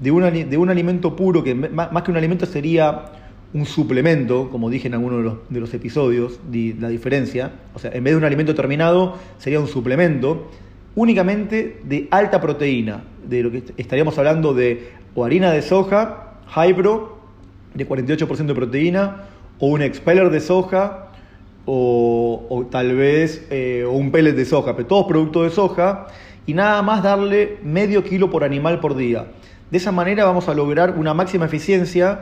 de, 0.00 0.44
de 0.44 0.56
un 0.58 0.70
alimento 0.70 1.16
puro, 1.16 1.44
que 1.44 1.54
más 1.54 2.02
que 2.02 2.10
un 2.10 2.16
alimento 2.16 2.46
sería 2.46 3.12
un 3.54 3.66
suplemento, 3.66 4.48
como 4.50 4.70
dije 4.70 4.88
en 4.88 4.94
alguno 4.94 5.40
de 5.48 5.60
los, 5.60 5.74
episodios, 5.74 6.40
la 6.50 6.88
diferencia. 6.88 7.52
O 7.74 7.78
sea, 7.78 7.90
en 7.92 8.02
vez 8.02 8.14
de 8.14 8.18
un 8.18 8.24
alimento 8.24 8.54
terminado, 8.54 9.16
sería 9.38 9.60
un 9.60 9.68
suplemento 9.68 10.48
únicamente 10.94 11.80
de 11.84 12.08
alta 12.10 12.40
proteína, 12.40 13.04
de 13.26 13.42
lo 13.42 13.50
que 13.50 13.62
estaríamos 13.76 14.16
hablando 14.18 14.54
de 14.54 14.90
o 15.14 15.24
harina 15.24 15.52
de 15.52 15.62
soja, 15.62 16.38
Hybro, 16.54 17.18
de 17.74 17.86
48% 17.86 18.46
de 18.46 18.54
proteína, 18.54 19.24
o 19.58 19.68
un 19.68 19.82
expeller 19.82 20.30
de 20.30 20.40
soja, 20.40 21.10
o, 21.64 22.66
tal 22.70 22.96
vez 22.96 23.46
eh, 23.50 23.86
un 23.88 24.10
pellet 24.10 24.32
de 24.32 24.44
soja, 24.44 24.74
pero 24.74 24.88
todos 24.88 25.06
productos 25.06 25.44
de 25.44 25.50
soja, 25.50 26.06
y 26.46 26.54
nada 26.54 26.82
más 26.82 27.02
darle 27.02 27.58
medio 27.62 28.02
kilo 28.02 28.30
por 28.30 28.44
animal 28.44 28.80
por 28.80 28.96
día. 28.96 29.26
De 29.72 29.78
esa 29.78 29.90
manera 29.90 30.26
vamos 30.26 30.50
a 30.50 30.54
lograr 30.54 30.98
una 30.98 31.14
máxima 31.14 31.46
eficiencia 31.46 32.20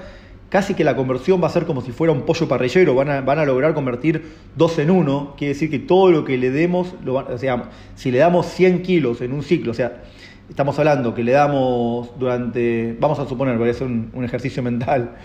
casi 0.50 0.74
que 0.74 0.84
la 0.84 0.94
conversión 0.94 1.42
va 1.42 1.48
a 1.48 1.50
ser 1.50 1.66
como 1.66 1.80
si 1.80 1.90
fuera 1.90 2.12
un 2.12 2.22
pollo 2.22 2.46
parrillero, 2.46 2.94
van 2.94 3.10
a, 3.10 3.20
van 3.22 3.40
a 3.40 3.44
lograr 3.44 3.74
convertir 3.74 4.22
dos 4.54 4.78
en 4.78 4.88
uno, 4.88 5.34
quiere 5.36 5.54
decir 5.54 5.68
que 5.68 5.80
todo 5.80 6.12
lo 6.12 6.24
que 6.24 6.38
le 6.38 6.52
demos, 6.52 6.94
lo 7.04 7.16
o 7.16 7.38
sea, 7.38 7.70
si 7.96 8.12
le 8.12 8.18
damos 8.18 8.46
100 8.46 8.82
kilos 8.82 9.20
en 9.20 9.32
un 9.32 9.42
ciclo, 9.42 9.72
o 9.72 9.74
sea, 9.74 10.00
estamos 10.48 10.78
hablando 10.78 11.12
que 11.12 11.24
le 11.24 11.32
damos 11.32 12.16
durante, 12.20 12.96
vamos 13.00 13.18
a 13.18 13.26
suponer, 13.26 13.58
voy 13.58 13.66
a 13.66 13.72
hacer 13.72 13.88
un, 13.88 14.24
ejercicio 14.24 14.62
mental, 14.62 15.16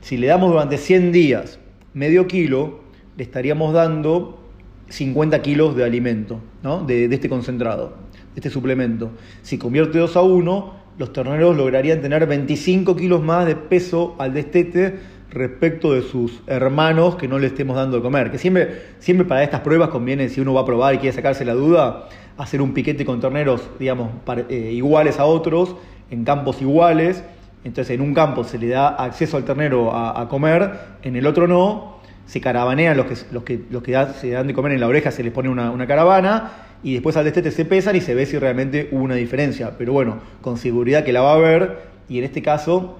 si 0.00 0.16
le 0.16 0.28
damos 0.28 0.52
durante 0.52 0.78
100 0.78 1.12
días 1.12 1.58
medio 1.92 2.26
kilo, 2.26 2.80
le 3.18 3.22
estaríamos 3.22 3.74
dando 3.74 4.40
50 4.88 5.42
kilos 5.42 5.76
de 5.76 5.84
alimento, 5.84 6.40
¿no? 6.62 6.86
de, 6.86 7.06
de 7.06 7.14
este 7.14 7.28
concentrado, 7.28 7.98
de 8.34 8.40
este 8.40 8.48
suplemento. 8.48 9.10
Si 9.42 9.58
convierte 9.58 9.98
2 9.98 10.16
a 10.16 10.22
1, 10.22 10.85
los 10.98 11.12
terneros 11.12 11.56
lograrían 11.56 12.00
tener 12.00 12.26
25 12.26 12.96
kilos 12.96 13.22
más 13.22 13.46
de 13.46 13.54
peso 13.54 14.14
al 14.18 14.32
destete 14.32 14.98
respecto 15.30 15.92
de 15.92 16.02
sus 16.02 16.40
hermanos 16.46 17.16
que 17.16 17.28
no 17.28 17.38
le 17.38 17.48
estemos 17.48 17.76
dando 17.76 17.98
de 17.98 18.02
comer. 18.02 18.30
Que 18.30 18.38
siempre, 18.38 18.82
siempre 18.98 19.26
para 19.26 19.42
estas 19.42 19.60
pruebas 19.60 19.90
conviene, 19.90 20.28
si 20.28 20.40
uno 20.40 20.54
va 20.54 20.62
a 20.62 20.64
probar 20.64 20.94
y 20.94 20.98
quiere 20.98 21.14
sacarse 21.14 21.44
la 21.44 21.52
duda, 21.52 22.08
hacer 22.38 22.62
un 22.62 22.72
piquete 22.72 23.04
con 23.04 23.20
terneros, 23.20 23.68
digamos, 23.78 24.10
eh, 24.48 24.70
iguales 24.72 25.18
a 25.18 25.26
otros, 25.26 25.76
en 26.10 26.24
campos 26.24 26.62
iguales. 26.62 27.22
Entonces 27.64 27.94
en 27.94 28.00
un 28.00 28.14
campo 28.14 28.44
se 28.44 28.58
le 28.58 28.68
da 28.68 28.88
acceso 28.88 29.36
al 29.36 29.44
ternero 29.44 29.94
a, 29.94 30.28
comer, 30.28 30.72
en 31.02 31.16
el 31.16 31.26
otro 31.26 31.46
no. 31.46 31.96
Se 32.24 32.40
caravanean 32.40 32.96
los 32.96 33.06
que, 33.06 33.16
los 33.32 33.42
que, 33.42 33.60
los 33.70 33.82
que 33.82 34.06
se 34.18 34.30
dan 34.30 34.46
de 34.46 34.54
comer 34.54 34.72
en 34.72 34.80
la 34.80 34.88
oreja, 34.88 35.10
se 35.10 35.22
les 35.22 35.32
pone 35.32 35.48
una, 35.48 35.70
una 35.70 35.86
caravana 35.86 36.65
y 36.82 36.92
después 36.94 37.16
al 37.16 37.24
destete 37.24 37.50
se 37.50 37.64
pesan 37.64 37.96
y 37.96 38.00
se 38.00 38.14
ve 38.14 38.26
si 38.26 38.38
realmente 38.38 38.88
hubo 38.92 39.02
una 39.02 39.14
diferencia. 39.14 39.76
Pero 39.78 39.92
bueno, 39.92 40.18
con 40.40 40.56
seguridad 40.56 41.04
que 41.04 41.12
la 41.12 41.20
va 41.20 41.32
a 41.32 41.34
haber 41.34 41.78
y 42.08 42.18
en 42.18 42.24
este 42.24 42.42
caso 42.42 42.98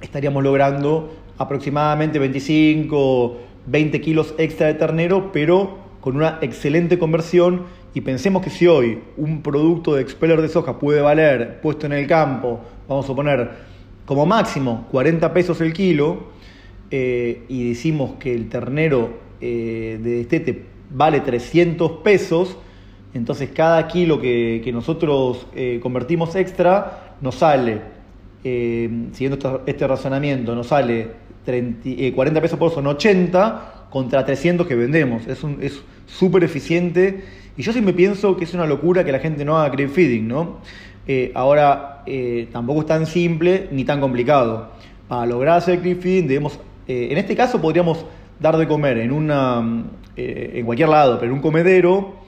estaríamos 0.00 0.42
logrando 0.42 1.14
aproximadamente 1.38 2.18
25, 2.18 3.38
20 3.66 4.00
kilos 4.00 4.34
extra 4.38 4.66
de 4.66 4.74
ternero, 4.74 5.30
pero 5.32 5.78
con 6.00 6.16
una 6.16 6.38
excelente 6.40 6.98
conversión. 6.98 7.62
Y 7.92 8.02
pensemos 8.02 8.42
que 8.42 8.50
si 8.50 8.66
hoy 8.66 9.00
un 9.16 9.42
producto 9.42 9.94
de 9.94 10.02
expeller 10.02 10.40
de 10.42 10.48
soja 10.48 10.78
puede 10.78 11.00
valer, 11.00 11.60
puesto 11.60 11.86
en 11.86 11.92
el 11.92 12.06
campo, 12.06 12.60
vamos 12.88 13.08
a 13.08 13.14
poner 13.14 13.50
como 14.06 14.26
máximo 14.26 14.86
40 14.90 15.32
pesos 15.32 15.60
el 15.60 15.72
kilo, 15.72 16.30
eh, 16.90 17.44
y 17.48 17.68
decimos 17.68 18.12
que 18.18 18.34
el 18.34 18.48
ternero 18.48 19.10
eh, 19.40 19.98
de 20.02 20.10
destete 20.16 20.64
vale 20.90 21.20
300 21.20 21.92
pesos, 22.02 22.56
entonces 23.12 23.50
cada 23.50 23.88
kilo 23.88 24.20
que, 24.20 24.68
nosotros 24.72 25.46
eh, 25.54 25.80
convertimos 25.82 26.36
extra 26.36 27.16
nos 27.20 27.36
sale, 27.36 27.80
eh, 28.44 28.88
siguiendo 29.12 29.62
este 29.66 29.86
razonamiento, 29.86 30.54
nos 30.54 30.68
sale 30.68 31.08
40 31.44 31.80
eh, 31.84 32.42
pesos 32.42 32.58
por 32.58 32.70
son 32.70 32.86
80 32.86 33.88
contra 33.90 34.24
300 34.24 34.66
que 34.66 34.76
vendemos. 34.76 35.26
Es 35.26 35.44
súper 36.06 36.44
eficiente 36.44 37.24
y 37.56 37.62
yo 37.62 37.72
siempre 37.72 37.92
pienso 37.94 38.36
que 38.36 38.44
es 38.44 38.54
una 38.54 38.66
locura 38.66 39.04
que 39.04 39.10
la 39.10 39.18
gente 39.18 39.44
no 39.44 39.58
haga 39.58 39.74
crib 39.74 39.90
feeding, 39.90 40.28
¿no? 40.28 40.58
ahora, 41.34 42.04
tampoco 42.52 42.82
es 42.82 42.86
tan 42.86 43.04
simple 43.04 43.66
ni 43.72 43.84
tan 43.84 44.00
complicado. 44.00 44.70
Para 45.08 45.26
lograr 45.26 45.58
hacer 45.58 45.80
crib 45.80 46.00
feeding 46.00 46.28
debemos, 46.28 46.60
en 46.86 47.18
este 47.18 47.34
caso 47.34 47.60
podríamos 47.60 48.06
dar 48.38 48.56
de 48.56 48.68
comer 48.68 48.98
en, 48.98 49.10
una, 49.10 49.84
en 50.16 50.64
cualquier 50.64 50.88
lado, 50.88 51.18
pero 51.18 51.32
en 51.32 51.38
un 51.38 51.42
comedero 51.42 52.20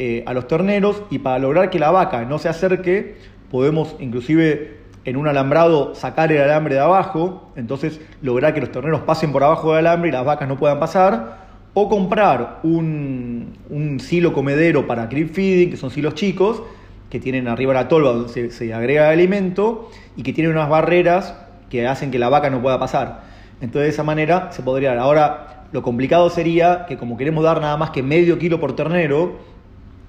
eh, 0.00 0.22
a 0.26 0.32
los 0.32 0.46
terneros 0.46 1.02
y 1.10 1.18
para 1.18 1.38
lograr 1.38 1.70
que 1.70 1.78
la 1.78 1.90
vaca 1.90 2.24
no 2.24 2.38
se 2.38 2.48
acerque, 2.48 3.16
podemos 3.50 3.96
inclusive 3.98 4.78
en 5.04 5.16
un 5.16 5.26
alambrado 5.26 5.94
sacar 5.94 6.30
el 6.30 6.40
alambre 6.40 6.76
de 6.76 6.80
abajo, 6.80 7.50
entonces 7.56 8.00
lograr 8.22 8.54
que 8.54 8.60
los 8.60 8.70
terneros 8.70 9.00
pasen 9.00 9.32
por 9.32 9.42
abajo 9.42 9.74
del 9.74 9.86
alambre 9.86 10.10
y 10.10 10.12
las 10.12 10.24
vacas 10.24 10.48
no 10.48 10.56
puedan 10.56 10.78
pasar, 10.78 11.48
o 11.74 11.88
comprar 11.88 12.60
un, 12.62 13.58
un 13.70 14.00
silo 14.00 14.32
comedero 14.32 14.86
para 14.86 15.08
crib 15.08 15.32
feeding, 15.32 15.70
que 15.70 15.76
son 15.76 15.90
silos 15.90 16.14
chicos, 16.14 16.62
que 17.10 17.20
tienen 17.20 17.48
arriba 17.48 17.74
la 17.74 17.88
tolva 17.88 18.12
donde 18.12 18.28
se, 18.28 18.50
se 18.50 18.72
agrega 18.72 19.10
alimento 19.10 19.90
y 20.16 20.22
que 20.22 20.32
tienen 20.32 20.52
unas 20.52 20.68
barreras 20.68 21.34
que 21.70 21.86
hacen 21.86 22.10
que 22.10 22.18
la 22.18 22.28
vaca 22.28 22.50
no 22.50 22.62
pueda 22.62 22.78
pasar. 22.78 23.22
Entonces 23.60 23.82
de 23.82 23.88
esa 23.88 24.04
manera 24.04 24.52
se 24.52 24.62
podría 24.62 24.90
dar. 24.90 24.98
Ahora, 24.98 25.64
lo 25.72 25.82
complicado 25.82 26.30
sería 26.30 26.86
que 26.86 26.96
como 26.96 27.16
queremos 27.16 27.44
dar 27.44 27.60
nada 27.60 27.76
más 27.76 27.90
que 27.90 28.02
medio 28.02 28.38
kilo 28.38 28.60
por 28.60 28.76
ternero, 28.76 29.38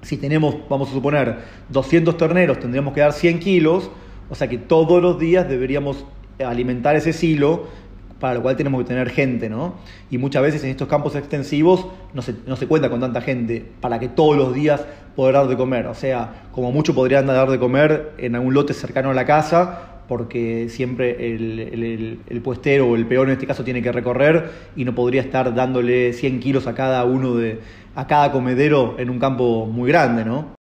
si 0.02 0.16
tenemos, 0.16 0.56
vamos 0.68 0.90
a 0.90 0.92
suponer, 0.92 1.38
200 1.68 2.16
terneros, 2.16 2.58
tendríamos 2.58 2.94
que 2.94 3.00
dar 3.00 3.12
100 3.12 3.38
kilos, 3.38 3.90
o 4.28 4.34
sea 4.34 4.48
que 4.48 4.58
todos 4.58 5.02
los 5.02 5.18
días 5.18 5.48
deberíamos 5.48 6.04
alimentar 6.38 6.96
ese 6.96 7.12
silo, 7.12 7.66
para 8.18 8.34
lo 8.34 8.42
cual 8.42 8.54
tenemos 8.54 8.82
que 8.82 8.88
tener 8.88 9.10
gente, 9.10 9.48
¿no? 9.48 9.74
Y 10.10 10.18
muchas 10.18 10.42
veces 10.42 10.62
en 10.62 10.70
estos 10.70 10.88
campos 10.88 11.14
extensivos 11.16 11.86
no 12.12 12.20
se, 12.20 12.34
no 12.46 12.54
se 12.56 12.66
cuenta 12.66 12.90
con 12.90 13.00
tanta 13.00 13.22
gente 13.22 13.66
para 13.80 13.98
que 13.98 14.08
todos 14.08 14.36
los 14.36 14.54
días 14.54 14.84
poder 15.16 15.34
dar 15.34 15.48
de 15.48 15.56
comer. 15.56 15.86
O 15.86 15.94
sea, 15.94 16.48
como 16.52 16.70
mucho 16.70 16.94
podrían 16.94 17.26
dar 17.26 17.50
de 17.50 17.58
comer 17.58 18.12
en 18.18 18.34
algún 18.34 18.52
lote 18.52 18.74
cercano 18.74 19.10
a 19.10 19.14
la 19.14 19.24
casa, 19.24 19.89
porque 20.10 20.66
siempre 20.68 21.36
el, 21.36 22.40
puestero 22.42 22.88
o 22.88 22.96
el 22.96 23.06
peón 23.06 23.28
en 23.28 23.34
este 23.34 23.46
caso 23.46 23.62
tiene 23.62 23.80
que 23.80 23.92
recorrer 23.92 24.50
y 24.74 24.84
no 24.84 24.92
podría 24.92 25.20
estar 25.20 25.54
dándole 25.54 26.12
100 26.12 26.40
kilos 26.40 26.66
a 26.66 26.74
cada 26.74 27.04
uno 27.04 27.36
de, 27.36 27.60
a 27.94 28.08
cada 28.08 28.32
comedero 28.32 28.96
en 28.98 29.08
un 29.08 29.20
campo 29.20 29.66
muy 29.66 29.88
grande, 29.88 30.24
¿no? 30.24 30.56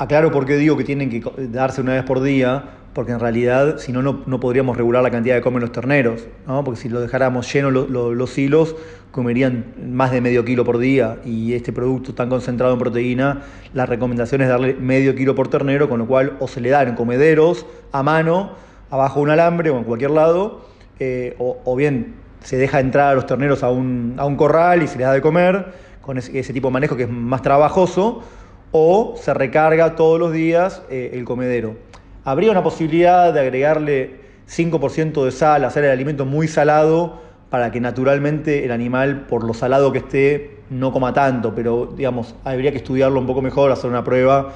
aclaro 0.00 0.32
por 0.32 0.46
qué 0.46 0.56
digo 0.56 0.76
que 0.76 0.82
tienen 0.82 1.10
que 1.10 1.22
darse 1.46 1.80
una 1.80 1.92
vez 1.92 2.02
por 2.02 2.20
día, 2.22 2.70
porque 2.94 3.12
en 3.12 3.20
realidad 3.20 3.78
si 3.78 3.92
no, 3.92 4.02
no 4.02 4.40
podríamos 4.40 4.76
regular 4.76 5.02
la 5.02 5.10
cantidad 5.10 5.34
de 5.34 5.42
comen 5.42 5.60
los 5.60 5.72
terneros, 5.72 6.26
¿no? 6.46 6.62
porque 6.64 6.80
si 6.80 6.88
lo 6.88 7.00
dejáramos 7.00 7.52
llenos 7.52 7.72
los 7.90 8.38
hilos, 8.38 8.76
comerían 9.10 9.74
más 9.92 10.10
de 10.10 10.20
medio 10.20 10.44
kilo 10.44 10.64
por 10.64 10.78
día 10.78 11.18
y 11.24 11.52
este 11.54 11.72
producto 11.72 12.14
tan 12.14 12.28
concentrado 12.28 12.72
en 12.72 12.78
proteína, 12.78 13.42
la 13.72 13.86
recomendación 13.86 14.40
es 14.40 14.48
darle 14.48 14.74
medio 14.74 15.14
kilo 15.14 15.34
por 15.34 15.48
ternero, 15.48 15.88
con 15.88 15.98
lo 15.98 16.06
cual 16.06 16.36
o 16.40 16.48
se 16.48 16.60
le 16.60 16.70
da 16.70 16.82
en 16.82 16.94
comederos 16.94 17.66
a 17.92 18.02
mano, 18.02 18.52
abajo 18.90 19.20
un 19.20 19.30
alambre 19.30 19.70
o 19.70 19.78
en 19.78 19.84
cualquier 19.84 20.10
lado, 20.10 20.66
eh, 20.98 21.34
o, 21.38 21.76
bien 21.76 22.14
se 22.40 22.56
deja 22.56 22.78
entrar 22.78 23.12
a 23.12 23.14
los 23.14 23.26
terneros 23.26 23.62
a 23.62 23.70
un, 23.70 24.14
a 24.18 24.26
un 24.26 24.36
corral 24.36 24.82
y 24.82 24.86
se 24.86 24.98
les 24.98 25.06
da 25.06 25.12
de 25.12 25.20
comer, 25.20 25.72
con 26.00 26.18
ese, 26.18 26.52
tipo 26.52 26.68
de 26.68 26.72
manejo 26.72 26.96
que 26.96 27.04
es 27.04 27.10
más 27.10 27.42
trabajoso, 27.42 28.22
o 28.70 29.14
se 29.16 29.32
recarga 29.32 29.96
todos 29.96 30.18
los 30.18 30.32
días 30.32 30.82
eh, 30.90 31.10
el 31.14 31.24
comedero. 31.24 31.76
Habría 32.24 32.50
una 32.50 32.62
posibilidad 32.62 33.32
de 33.32 33.40
agregarle 33.40 34.20
5% 34.48 35.24
de 35.24 35.30
sal, 35.30 35.64
hacer 35.64 35.84
el 35.84 35.90
alimento 35.90 36.24
muy 36.24 36.48
salado 36.48 37.22
para 37.50 37.70
que 37.70 37.80
naturalmente 37.80 38.64
el 38.64 38.72
animal, 38.72 39.26
por 39.28 39.44
lo 39.44 39.54
salado 39.54 39.92
que 39.92 39.98
esté, 39.98 40.58
no 40.70 40.92
coma 40.92 41.12
tanto, 41.12 41.54
pero 41.54 41.92
digamos, 41.96 42.34
habría 42.44 42.70
que 42.72 42.78
estudiarlo 42.78 43.20
un 43.20 43.26
poco 43.26 43.42
mejor, 43.42 43.70
hacer 43.70 43.90
una 43.90 44.02
prueba 44.02 44.52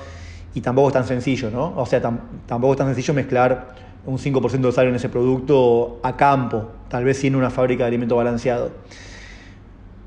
y 0.54 0.60
tampoco 0.62 0.88
es 0.88 0.94
tan 0.94 1.04
sencillo, 1.04 1.50
¿no? 1.50 1.74
O 1.76 1.86
sea, 1.86 2.00
tampoco 2.00 2.72
es 2.72 2.78
tan 2.78 2.86
sencillo 2.88 3.14
mezclar 3.14 3.74
un 4.06 4.18
5% 4.18 4.60
de 4.60 4.72
sal 4.72 4.86
en 4.86 4.94
ese 4.94 5.10
producto 5.10 6.00
a 6.02 6.16
campo, 6.16 6.70
tal 6.88 7.04
vez 7.04 7.18
sin 7.18 7.36
una 7.36 7.50
fábrica 7.50 7.84
de 7.84 7.88
alimento 7.88 8.16
balanceado. 8.16 8.70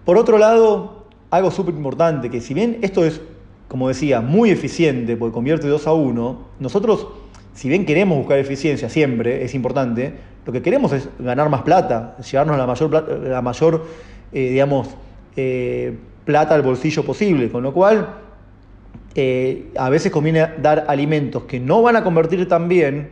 Por 0.03 0.18
otro 0.18 0.39
lado, 0.39 1.06
algo 1.30 1.51
súper 1.51 1.75
importante, 1.75 2.32
que 2.32 2.41
si 2.41 2.56
bien 2.56 2.80
esto 2.82 3.06
es, 3.06 3.22
como 3.68 3.88
decía, 3.88 4.20
muy 4.20 4.50
eficiente, 4.50 5.15
porque 5.15 5.34
convierte 5.34 5.68
2 5.68 5.86
a 5.88 5.94
1, 5.94 6.39
nosotros, 6.60 7.08
si 7.53 7.70
bien 7.70 7.86
queremos 7.86 8.17
buscar 8.17 8.39
eficiencia 8.39 8.89
siempre, 8.89 9.43
es 9.43 9.53
importante, 9.53 10.13
lo 10.46 10.53
que 10.53 10.62
queremos 10.62 10.91
es 10.93 11.10
ganar 11.20 11.50
más 11.50 11.62
plata, 11.62 12.17
llevarnos 12.17 12.58
la 12.58 12.65
mayor, 12.65 13.22
la 13.24 13.41
mayor 13.41 13.86
eh, 14.34 14.50
digamos, 14.50 14.88
eh, 15.36 15.93
plata 16.24 16.55
al 16.55 16.62
bolsillo 16.62 17.03
posible, 17.03 17.50
con 17.50 17.63
lo 17.63 17.74
cual 17.74 18.15
eh, 19.13 19.72
a 19.77 19.89
veces 19.89 20.12
conviene 20.12 20.48
dar 20.62 20.86
alimentos 20.88 21.43
que 21.43 21.60
no 21.60 21.81
van 21.81 21.98
a 21.98 22.03
convertir 22.03 22.48
tan 22.48 22.70
bien. 22.70 23.10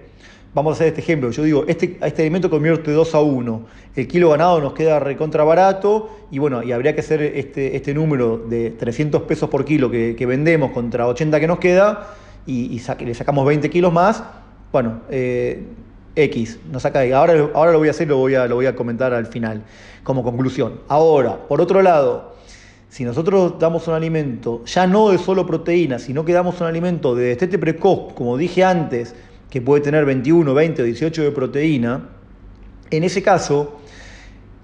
Vamos 0.53 0.72
a 0.72 0.75
hacer 0.75 0.88
este 0.88 1.01
ejemplo. 1.01 1.29
Yo 1.29 1.43
digo, 1.43 1.65
este, 1.67 1.98
este 2.01 2.22
alimento 2.22 2.50
convierte 2.50 2.91
2 2.91 3.15
a 3.15 3.22
1. 3.22 3.65
El 3.96 4.08
kilo 4.08 4.29
ganado 4.29 4.62
nos 4.62 4.74
queda 4.74 5.00
recontra 5.00 5.43
barato 5.43 6.10
y 6.31 6.39
bueno, 6.39 6.63
y 6.63 6.72
habría 6.72 6.96
que 6.96 7.01
hacer 7.01 7.22
este, 7.22 7.75
este 7.75 7.93
número 7.93 8.38
de 8.38 8.72
300 8.72 9.24
pesos 9.24 9.50
por 9.50 9.65
kilo 9.65 9.91
que, 9.91 10.25
vendemos 10.25 10.72
contra 10.72 11.05
80 11.08 11.39
que 11.39 11.48
nos 11.48 11.60
queda 11.60 12.15
y, 12.46 12.81
le 13.00 13.13
sacamos 13.13 13.46
20 13.46 13.69
kilos 13.69 13.93
más. 13.93 14.24
Bueno, 14.72 15.01
eh, 15.10 15.63
X, 16.15 16.60
nos 16.72 16.84
saca 16.84 17.01
Ahora, 17.15 17.50
ahora 17.53 17.72
lo 17.72 17.79
voy 17.79 17.88
a 17.88 17.91
hacer, 17.91 18.08
lo 18.08 18.17
voy 18.17 18.36
a, 18.36 18.48
lo 18.48 18.55
voy 18.55 18.65
a 18.65 18.75
comentar 18.75 19.13
al 19.13 19.27
final 19.27 19.63
como 20.03 20.24
conclusión. 20.24 20.81
Ahora, 20.88 21.48
por 21.48 21.62
otro 21.62 21.81
lado, 21.81 22.36
si 22.89 23.03
nosotros 23.03 23.60
damos 23.60 23.88
un 23.88 23.93
alimento, 23.93 24.63
ya 24.65 24.88
no 24.88 25.10
de 25.10 25.17
solo 25.17 25.46
proteína, 25.46 26.00
sino 26.00 26.25
que 26.25 26.34
damos 26.34 26.60
un 26.62 26.67
alimento 26.67 27.15
de 27.15 27.25
destete 27.27 27.60
precoz, 27.60 28.13
como 28.13 28.38
dije 28.38 28.63
antes, 28.63 29.15
que 29.50 29.62
puede 29.62 29.81
tener 29.81 30.05
21, 30.05 30.53
20 30.53 30.81
o 30.81 30.86
18 30.86 31.24
de 31.24 31.31
proteína, 31.31 32.10
en 32.91 33.03
ese 33.03 33.22
caso 33.22 33.79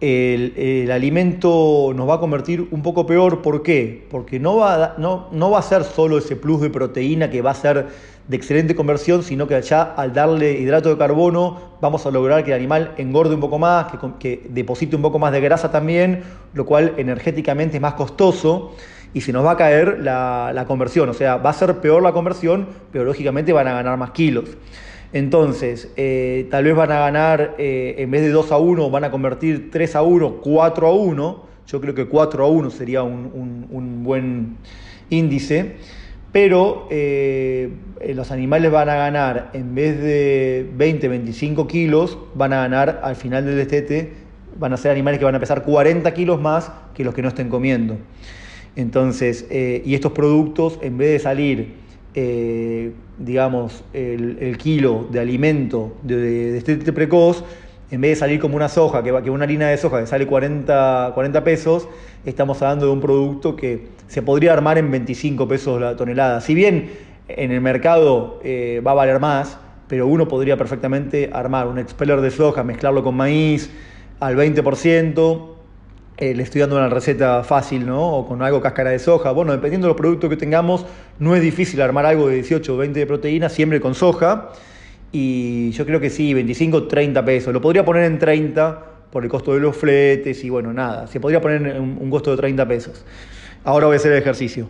el, 0.02 0.92
alimento 0.92 1.94
nos 1.96 2.08
va 2.08 2.16
a 2.16 2.20
convertir 2.20 2.68
un 2.72 2.82
poco 2.82 3.06
peor. 3.06 3.42
¿Por 3.42 3.64
qué? 3.64 4.06
Porque 4.10 4.40
no 4.40 4.58
va, 4.58 4.96
no, 4.98 5.28
no 5.32 5.52
va 5.52 5.60
a 5.60 5.62
ser 5.62 5.84
solo 5.84 6.18
ese 6.18 6.36
plus 6.36 6.62
de 6.62 6.70
proteína 6.70 7.30
que 7.30 7.42
va 7.42 7.52
a 7.52 7.56
ser 7.56 7.88
de 8.28 8.36
excelente 8.36 8.76
conversión, 8.76 9.24
sino 9.24 9.48
que 9.48 9.62
ya 9.62 9.84
al 9.84 10.14
darle 10.14 10.54
hidrato 10.60 10.90
de 10.90 10.98
carbono 10.98 11.76
vamos 11.80 12.06
a 12.06 12.12
lograr 12.12 12.44
que 12.44 12.52
el 12.52 12.58
animal 12.58 12.94
engorde 12.98 13.36
un 13.36 13.42
poco 13.42 13.60
más, 13.60 13.92
que, 13.92 13.98
que 14.20 14.48
deposite 14.50 14.96
un 14.96 15.02
poco 15.02 15.20
más 15.20 15.32
de 15.32 15.42
grasa 15.42 15.72
también, 15.72 16.24
lo 16.54 16.66
cual 16.66 16.94
energéticamente 16.98 17.78
es 17.78 17.82
más 17.82 17.94
costoso 17.94 18.74
y 19.16 19.22
se 19.22 19.32
nos 19.32 19.46
va 19.46 19.52
a 19.52 19.58
caer 19.58 20.00
la, 20.02 20.66
conversión. 20.68 21.08
O 21.08 21.14
sea, 21.14 21.38
va 21.38 21.52
a 21.52 21.54
ser 21.54 21.78
peor 21.78 22.04
la 22.04 22.12
conversión, 22.12 22.68
pero 22.92 23.06
lógicamente 23.06 23.54
van 23.54 23.66
a 23.70 23.74
ganar 23.74 23.98
más 23.98 24.12
kilos. 24.12 24.44
Entonces, 25.16 25.92
eh, 25.98 26.48
tal 26.52 26.66
vez 26.66 26.76
van 26.76 26.92
a 26.92 27.00
ganar, 27.00 27.56
eh, 27.58 27.96
en 27.98 28.12
vez 28.12 28.22
de 28.22 28.30
2 28.30 28.52
a 28.52 28.60
1, 28.60 28.92
van 28.92 29.04
a 29.04 29.10
convertir 29.10 29.72
3 29.72 29.96
a 29.96 30.04
1, 30.04 30.42
4 30.42 30.88
a 30.88 30.94
1. 30.94 31.46
Yo 31.66 31.82
creo 31.82 31.96
que 31.96 32.06
4 32.06 32.44
a 32.46 32.48
1 32.48 32.70
sería 32.70 33.02
un 33.02 34.04
buen 34.04 34.58
índice 35.10 35.78
pero 36.36 36.90
eh, 36.90 37.70
los 38.14 38.30
animales 38.30 38.70
van 38.70 38.90
a 38.90 38.96
ganar, 38.96 39.52
en 39.54 39.74
vez 39.74 39.98
de 40.02 40.70
20, 40.76 41.08
25 41.08 41.66
kilos, 41.66 42.18
van 42.34 42.52
a 42.52 42.58
ganar 42.58 43.00
al 43.06 43.16
final 43.16 43.46
del 43.46 43.56
destete, 43.56 44.12
van 44.60 44.74
a 44.74 44.78
ser 44.78 44.92
animales 44.92 45.20
que 45.20 45.24
van 45.24 45.36
a 45.36 45.40
pesar 45.40 45.64
40 45.64 46.14
kilos 46.14 46.42
más 46.42 46.74
que 46.94 47.06
los 47.06 47.14
que 47.14 47.22
no 47.22 47.30
estén 47.30 47.48
comiendo. 47.48 47.96
Entonces, 48.76 49.48
eh, 49.50 49.82
y 49.86 49.96
estos 49.96 50.12
productos, 50.12 50.78
en 50.82 50.98
vez 50.98 51.12
de 51.12 51.20
salir, 51.20 51.76
eh, 52.16 52.94
digamos, 53.18 53.84
el, 53.94 54.58
kilo 54.58 55.08
de 55.12 55.20
alimento 55.20 55.98
de, 56.02 56.54
destete 56.54 56.94
precoz, 56.94 57.44
en 57.92 58.02
vez 58.02 58.12
de 58.12 58.16
salir 58.16 58.40
como 58.40 58.56
una 58.56 58.70
soja, 58.70 59.04
que, 59.04 59.14
que 59.22 59.30
una 59.30 59.44
harina 59.44 59.68
de 59.68 59.78
soja 59.78 60.00
que 60.00 60.08
sale 60.08 60.26
40, 60.26 61.12
40 61.14 61.44
pesos, 61.44 61.88
estamos 62.26 62.62
hablando 62.62 62.86
de 62.86 62.92
un 62.94 63.02
producto 63.02 63.56
que 63.56 63.88
se 64.08 64.22
podría 64.22 64.54
armar 64.54 64.78
en 64.78 64.90
25 64.90 65.48
pesos 65.48 65.80
la 65.80 65.96
tonelada. 65.96 66.42
Si 66.42 66.56
bien 66.56 66.90
en 67.28 67.52
el 67.52 67.62
mercado 67.62 68.40
eh, 68.44 68.82
va 68.86 68.92
a 68.92 68.96
valer 68.96 69.20
más, 69.20 69.58
pero 69.88 70.08
uno 70.08 70.28
podría 70.28 70.58
perfectamente 70.58 71.30
armar 71.32 71.68
un 71.68 71.80
expeller 71.80 72.22
de 72.22 72.32
soja, 72.32 72.64
mezclarlo 72.64 73.04
con 73.04 73.16
maíz 73.16 73.70
al 74.20 74.36
20%. 74.36 75.55
Eh, 76.18 76.34
estoy 76.40 76.62
dando 76.62 76.78
una 76.78 76.88
receta 76.88 77.44
fácil, 77.44 77.86
¿no? 77.86 78.02
O 78.02 78.28
con 78.28 78.42
algo 78.42 78.62
cáscara 78.62 78.92
de 78.92 79.00
soja. 79.00 79.32
Bueno, 79.32 79.52
dependiendo 79.52 79.88
de 79.88 79.90
los 79.90 79.98
productos 79.98 80.30
que 80.30 80.38
tengamos, 80.38 80.86
no 81.20 81.36
es 81.36 81.42
difícil 81.42 81.82
armar 81.82 82.06
algo 82.06 82.30
de 82.30 82.36
18 82.36 82.74
o 82.74 82.78
20 82.78 83.00
de 83.00 83.06
proteína, 83.06 83.50
siempre 83.50 83.82
con 83.82 83.96
soja. 83.96 84.50
Y 85.12 85.72
yo 85.72 85.86
creo 85.86 86.00
que 86.00 86.10
sí, 86.10 86.34
25, 86.34 86.88
30 86.88 87.26
pesos. 87.26 87.54
Lo 87.54 87.62
podría 87.62 87.84
poner 87.84 88.04
en 88.04 88.18
30 88.18 88.86
por 89.12 89.24
el 89.24 89.30
costo 89.30 89.54
de 89.54 89.60
los 89.60 89.76
fletes 89.76 90.44
y 90.44 90.50
bueno, 90.50 90.72
nada. 90.74 91.08
Se 91.08 91.20
podría 91.20 91.42
poner 91.42 91.80
un, 91.80 91.98
un 92.00 92.10
costo 92.10 92.32
de 92.32 92.38
30 92.38 92.68
pesos. 92.68 93.06
Ahora 93.66 93.88
voy 93.88 93.96
a 93.96 93.98
hacer 93.98 94.14
el 94.14 94.20
ejercicio. 94.20 94.70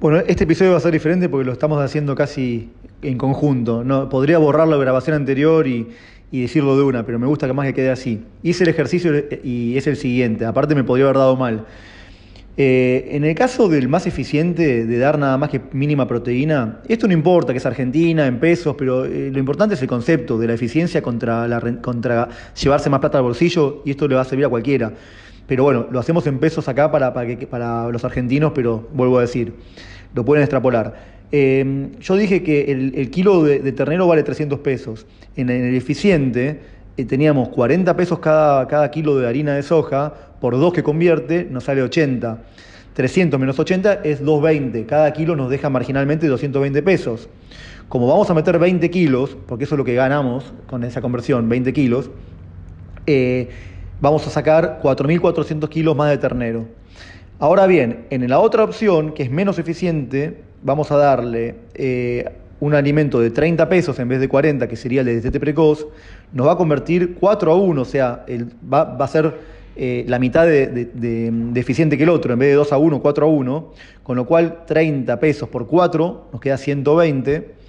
Bueno, 0.00 0.22
este 0.26 0.44
episodio 0.44 0.70
va 0.70 0.78
a 0.78 0.80
ser 0.80 0.92
diferente 0.92 1.28
porque 1.28 1.44
lo 1.44 1.52
estamos 1.52 1.78
haciendo 1.78 2.14
casi 2.14 2.70
en 3.02 3.18
conjunto. 3.18 3.84
No, 3.84 4.08
podría 4.08 4.38
borrar 4.38 4.66
la 4.66 4.78
grabación 4.78 5.14
anterior 5.14 5.66
y, 5.66 5.88
decirlo 6.32 6.74
de 6.78 6.84
una, 6.84 7.04
pero 7.04 7.18
me 7.18 7.26
gusta 7.26 7.46
que 7.46 7.52
más 7.52 7.66
que 7.66 7.74
quede 7.74 7.90
así. 7.90 8.24
Hice 8.42 8.64
el 8.64 8.70
ejercicio 8.70 9.12
y 9.44 9.76
es 9.76 9.86
el 9.86 9.98
siguiente. 9.98 10.46
Aparte 10.46 10.74
me 10.74 10.84
podría 10.84 11.04
haber 11.04 11.18
dado 11.18 11.36
mal. 11.36 11.66
Eh, 12.56 13.10
en 13.10 13.24
el 13.24 13.34
caso 13.34 13.68
del 13.68 13.88
más 13.88 14.06
eficiente 14.06 14.86
de 14.86 14.98
dar 14.98 15.18
nada 15.18 15.36
más 15.36 15.50
que 15.50 15.60
mínima 15.72 16.08
proteína, 16.08 16.80
esto 16.88 17.06
no 17.06 17.12
importa 17.12 17.52
que 17.52 17.58
es 17.58 17.66
Argentina, 17.66 18.26
en 18.26 18.40
pesos, 18.40 18.76
pero 18.78 19.04
eh, 19.04 19.30
lo 19.30 19.38
importante 19.38 19.74
es 19.74 19.82
el 19.82 19.88
concepto 19.88 20.38
de 20.38 20.46
la 20.46 20.54
eficiencia 20.54 21.02
contra, 21.02 21.46
la, 21.46 21.60
contra 21.82 22.26
llevarse 22.58 22.88
más 22.88 23.00
plata 23.00 23.18
al 23.18 23.24
bolsillo 23.24 23.82
y 23.84 23.90
esto 23.90 24.08
le 24.08 24.14
va 24.14 24.22
a 24.22 24.24
servir 24.24 24.46
a 24.46 24.48
cualquiera. 24.48 24.94
Pero 25.50 25.64
bueno, 25.64 25.88
lo 25.90 25.98
hacemos 25.98 26.24
en 26.28 26.38
pesos 26.38 26.68
acá 26.68 26.92
para, 26.92 27.12
para, 27.12 27.88
los 27.88 28.04
argentinos, 28.04 28.52
pero 28.54 28.88
vuelvo 28.92 29.18
a 29.18 29.22
decir, 29.22 29.52
lo 30.14 30.24
pueden 30.24 30.44
extrapolar. 30.44 30.94
Eh, 31.32 31.88
yo 31.98 32.14
dije 32.14 32.44
que 32.44 32.70
el, 32.70 33.10
kilo 33.10 33.42
de, 33.42 33.72
ternero 33.72 34.06
vale 34.06 34.22
300 34.22 34.60
pesos. 34.60 35.08
En, 35.34 35.50
el 35.50 35.74
eficiente 35.74 36.60
eh, 36.96 37.04
teníamos 37.04 37.48
40 37.48 37.96
pesos 37.96 38.20
cada, 38.20 38.68
cada 38.68 38.92
kilo 38.92 39.18
de 39.18 39.26
harina 39.26 39.56
de 39.56 39.64
soja, 39.64 40.14
por 40.40 40.56
2 40.56 40.72
que 40.72 40.84
convierte 40.84 41.48
nos 41.50 41.64
sale 41.64 41.82
80. 41.82 42.38
300 42.94 43.40
menos 43.40 43.58
80 43.58 44.02
es 44.04 44.24
220. 44.24 44.86
Cada 44.86 45.12
kilo 45.12 45.34
nos 45.34 45.50
deja 45.50 45.68
marginalmente 45.68 46.28
220 46.28 46.80
pesos. 46.84 47.28
Como 47.88 48.06
vamos 48.06 48.30
a 48.30 48.34
meter 48.34 48.56
20 48.56 48.88
kilos, 48.88 49.36
porque 49.48 49.64
eso 49.64 49.74
es 49.74 49.78
lo 49.80 49.84
que 49.84 49.96
ganamos 49.96 50.52
con 50.68 50.84
esa 50.84 51.00
conversión, 51.00 51.48
20 51.48 51.72
kilos, 51.72 52.08
eh, 53.08 53.48
vamos 54.00 54.26
a 54.26 54.30
sacar 54.30 54.80
4.400 54.82 55.68
kilos 55.68 55.96
más 55.96 56.10
de 56.10 56.18
ternero. 56.18 56.66
Ahora 57.38 57.66
bien, 57.66 58.06
en 58.10 58.28
la 58.28 58.38
otra 58.38 58.64
opción, 58.64 59.12
que 59.12 59.22
es 59.22 59.30
menos 59.30 59.58
eficiente, 59.58 60.42
vamos 60.62 60.90
a 60.90 60.96
darle 60.96 61.54
eh, 61.74 62.28
un 62.60 62.74
alimento 62.74 63.20
de 63.20 63.30
30 63.30 63.68
pesos 63.68 63.98
en 63.98 64.08
vez 64.08 64.20
de 64.20 64.28
40, 64.28 64.68
que 64.68 64.76
sería 64.76 65.00
el 65.00 65.06
de 65.06 65.14
destete 65.14 65.40
precoz, 65.40 65.86
nos 66.32 66.46
va 66.46 66.52
a 66.52 66.56
convertir 66.56 67.16
4 67.18 67.52
a 67.52 67.56
1, 67.56 67.80
o 67.80 67.84
sea, 67.84 68.26
va, 68.72 68.82
a 68.82 69.08
ser 69.08 69.34
eh, 69.76 70.04
la 70.06 70.18
mitad 70.18 70.46
de, 70.46 70.90
eficiente 71.54 71.96
que 71.96 72.02
el 72.02 72.10
otro, 72.10 72.34
en 72.34 72.38
vez 72.38 72.50
de 72.50 72.56
2 72.56 72.72
a 72.72 72.78
1, 72.78 73.00
4 73.00 73.24
a 73.24 73.28
1, 73.28 73.72
con 74.02 74.16
lo 74.16 74.26
cual 74.26 74.64
30 74.66 75.18
pesos 75.18 75.48
por 75.48 75.66
4 75.66 76.28
nos 76.32 76.40
queda 76.40 76.58
120 76.58 77.59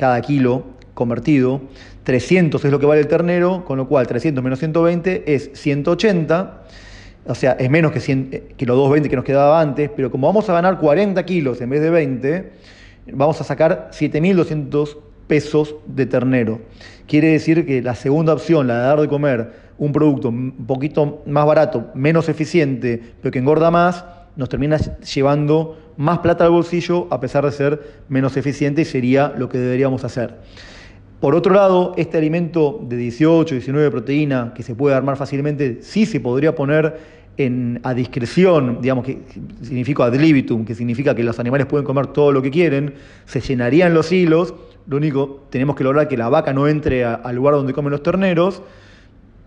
cada 0.00 0.18
kilo 0.22 0.64
convertido. 0.94 1.60
300 2.04 2.64
es 2.64 2.70
lo 2.70 2.80
que 2.80 2.86
vale 2.86 3.02
el 3.02 3.06
ternero, 3.06 3.66
con 3.66 3.76
lo 3.76 3.86
cual 3.86 4.06
300 4.06 4.42
menos 4.42 4.58
120 4.58 5.34
es 5.34 5.50
180, 5.52 6.62
o 7.26 7.34
sea, 7.34 7.52
es 7.52 7.68
menos 7.68 7.92
que, 7.92 8.00
100, 8.00 8.28
eh, 8.32 8.54
que 8.56 8.64
los 8.64 8.76
220 8.76 9.10
que 9.10 9.16
nos 9.16 9.26
quedaba 9.26 9.60
antes, 9.60 9.90
pero 9.94 10.10
como 10.10 10.26
vamos 10.26 10.48
a 10.48 10.54
ganar 10.54 10.78
40 10.78 11.22
kilos 11.26 11.60
en 11.60 11.68
vez 11.68 11.82
de 11.82 11.90
20, 11.90 12.52
vamos 13.12 13.38
a 13.42 13.44
sacar 13.44 13.90
7.200 13.92 14.96
pesos 15.26 15.74
de 15.86 16.06
ternero. 16.06 16.62
Quiere 17.06 17.28
decir 17.28 17.66
que 17.66 17.82
la 17.82 17.94
segunda 17.94 18.32
opción, 18.32 18.66
la 18.68 18.76
de 18.76 18.80
dar 18.80 19.00
de 19.02 19.08
comer 19.08 19.52
un 19.76 19.92
producto 19.92 20.30
un 20.30 20.66
poquito 20.66 21.22
más 21.26 21.44
barato, 21.44 21.90
menos 21.94 22.30
eficiente, 22.30 23.02
pero 23.20 23.30
que 23.30 23.38
engorda 23.38 23.70
más, 23.70 24.06
nos 24.36 24.48
termina 24.48 24.78
llevando 24.78 25.89
más 26.00 26.20
plata 26.20 26.44
al 26.44 26.50
bolsillo 26.50 27.06
a 27.10 27.20
pesar 27.20 27.44
de 27.44 27.52
ser 27.52 28.00
menos 28.08 28.34
eficiente 28.38 28.86
sería 28.86 29.34
lo 29.36 29.50
que 29.50 29.58
deberíamos 29.58 30.02
hacer. 30.02 30.38
Por 31.20 31.34
otro 31.34 31.52
lado, 31.52 31.92
este 31.98 32.16
alimento 32.16 32.80
de 32.88 32.96
18, 32.96 33.54
19 33.56 33.84
de 33.84 33.90
proteína 33.90 34.54
que 34.54 34.62
se 34.62 34.74
puede 34.74 34.96
armar 34.96 35.18
fácilmente, 35.18 35.80
sí 35.82 36.06
se 36.06 36.18
podría 36.18 36.54
poner 36.54 37.20
a 37.82 37.94
discreción, 37.94 38.78
digamos 38.80 39.04
que 39.04 39.18
significa 39.60 40.04
ad 40.04 40.14
libitum, 40.14 40.64
que 40.64 40.74
significa 40.74 41.14
que 41.14 41.22
los 41.22 41.38
animales 41.38 41.66
pueden 41.66 41.84
comer 41.84 42.06
todo 42.06 42.32
lo 42.32 42.40
que 42.40 42.50
quieren, 42.50 42.94
se 43.26 43.40
llenarían 43.42 43.92
los 43.92 44.10
hilos, 44.10 44.54
lo 44.86 44.96
único, 44.96 45.44
tenemos 45.50 45.76
que 45.76 45.84
lograr 45.84 46.08
que 46.08 46.16
la 46.16 46.30
vaca 46.30 46.54
no 46.54 46.66
entre 46.66 47.04
al 47.04 47.36
lugar 47.36 47.54
donde 47.54 47.74
comen 47.74 47.90
los 47.90 48.02
terneros, 48.02 48.62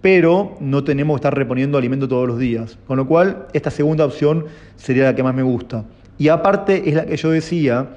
pero 0.01 0.55
no 0.59 0.83
tenemos 0.83 1.15
que 1.15 1.19
estar 1.19 1.35
reponiendo 1.35 1.79
alimento 1.79 2.07
todos 2.07 2.27
los 2.27 2.37
días. 2.37 2.77
Con 2.85 2.97
lo 2.97 3.07
cual, 3.07 3.47
esta 3.53 3.71
segunda 3.71 4.05
opción 4.05 4.45
sería 4.75 5.05
la 5.05 5.15
que 5.15 5.23
más 5.23 5.33
me 5.33 5.43
gusta. 5.43 5.85
Y 6.17 6.27
aparte 6.27 6.89
es 6.89 6.95
la 6.95 7.05
que 7.05 7.17
yo 7.17 7.31
decía, 7.31 7.87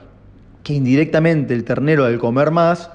que 0.67 0.75
indirectamente 0.75 1.55
el 1.55 1.63
ternero 1.63 2.05
al 2.05 2.19
comer 2.19 2.51
más, 2.51 2.91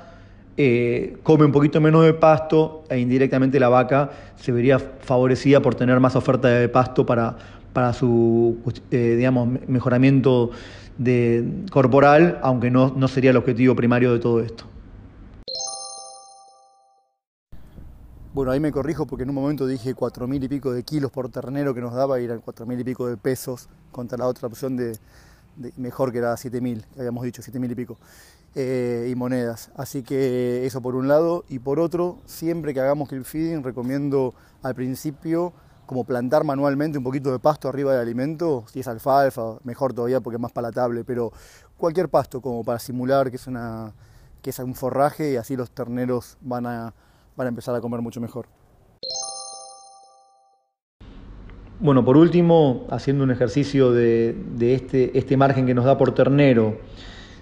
eh, 0.58 1.16
come 1.24 1.46
un 1.46 1.54
poquito 1.54 1.80
menos 1.80 2.04
de 2.04 2.14
pasto 2.14 2.84
e 2.90 3.00
indirectamente 3.00 3.62
la 3.62 3.70
vaca 3.70 4.10
se 4.36 4.52
vería 4.52 4.78
favorecida 4.78 5.62
por 5.62 5.76
tener 5.76 5.98
más 6.02 6.18
oferta 6.18 6.50
de 6.50 6.68
pasto 6.68 7.06
para, 7.06 7.38
para 7.72 7.94
su 7.94 8.58
eh, 8.92 9.16
digamos, 9.18 9.48
mejoramiento 9.68 10.52
de, 10.98 11.46
corporal, 11.72 12.40
aunque 12.42 12.70
no, 12.70 12.94
no 12.94 13.08
sería 13.08 13.32
el 13.32 13.38
objetivo 13.38 13.74
primario 13.74 14.12
de 14.12 14.20
todo 14.20 14.42
esto. 14.42 14.66
Bueno, 18.34 18.54
ahí 18.54 18.62
me 18.62 18.72
corrijo 18.72 19.06
porque 19.06 19.24
en 19.24 19.30
un 19.30 19.36
momento 19.36 19.68
dije 19.68 19.94
cuatro 19.94 20.26
mil 20.26 20.42
y 20.42 20.48
pico 20.48 20.72
de 20.72 20.84
kilos 20.84 21.12
por 21.12 21.28
ternero 21.28 21.74
que 21.74 21.82
nos 21.82 21.94
daba 21.94 22.18
y 22.22 22.24
eran 22.24 22.40
cuatro 22.40 22.66
mil 22.66 22.80
y 22.80 22.84
pico 22.86 23.06
de 23.06 23.18
pesos 23.18 23.68
contra 23.92 24.18
la 24.18 24.26
otra 24.26 24.48
opción 24.48 24.78
de, 24.78 24.98
mejor 25.76 26.14
que 26.14 26.20
era 26.20 26.38
siete 26.38 26.62
mil, 26.62 26.86
que 26.94 27.02
habíamos 27.02 27.26
dicho, 27.26 27.42
siete 27.42 27.60
mil 27.60 27.70
y 27.70 27.76
pico. 27.76 27.98
Eh, 28.56 29.10
y 29.12 29.16
monedas. 29.16 29.70
Así 29.76 30.02
que 30.02 30.66
eso 30.66 30.82
por 30.82 30.96
un 30.96 31.10
lado. 31.10 31.44
Y 31.50 31.60
por 31.60 31.78
otro, 31.78 32.20
siempre 32.26 32.74
que 32.74 32.80
hagamos 32.80 33.10
clip 33.10 33.26
feeding, 33.26 33.64
recomiendo 33.64 34.34
al 34.64 34.76
principio 34.76 35.52
como 35.86 36.06
plantar 36.06 36.46
manualmente 36.46 36.98
un 36.98 37.04
poquito 37.04 37.34
de 37.34 37.40
pasto 37.40 37.68
arriba 37.68 37.92
del 37.92 38.02
alimento, 38.02 38.64
si 38.72 38.80
es 38.80 38.88
alfalfa, 38.88 39.58
mejor 39.66 39.94
todavía 39.94 40.22
porque 40.22 40.38
es 40.38 40.42
más 40.42 40.54
palatable, 40.54 41.04
pero 41.04 41.34
cualquier 41.76 42.08
pasto 42.08 42.40
como 42.40 42.64
para 42.64 42.80
simular 42.80 43.30
que 43.30 43.36
es, 43.36 43.48
una, 43.48 43.94
que 44.42 44.52
es 44.52 44.60
un 44.60 44.74
forraje 44.74 45.34
y 45.34 45.36
así 45.36 45.58
los 45.58 45.72
terneros 45.72 46.38
van 46.42 46.66
a, 46.66 46.94
van 47.42 47.48
a 47.48 47.50
empezar 47.50 47.76
a 47.76 47.82
comer 47.82 48.02
mucho 48.02 48.22
mejor. 48.22 48.46
Bueno, 51.80 52.06
por 52.06 52.16
último, 52.16 52.86
haciendo 52.92 53.24
un 53.24 53.32
ejercicio 53.32 53.92
de, 53.92 54.36
de 54.56 54.76
este, 54.76 55.18
este 55.18 55.36
margen 55.36 55.66
que 55.66 55.74
nos 55.74 55.86
da 55.86 55.98
por 55.98 56.14
ternero, 56.14 56.78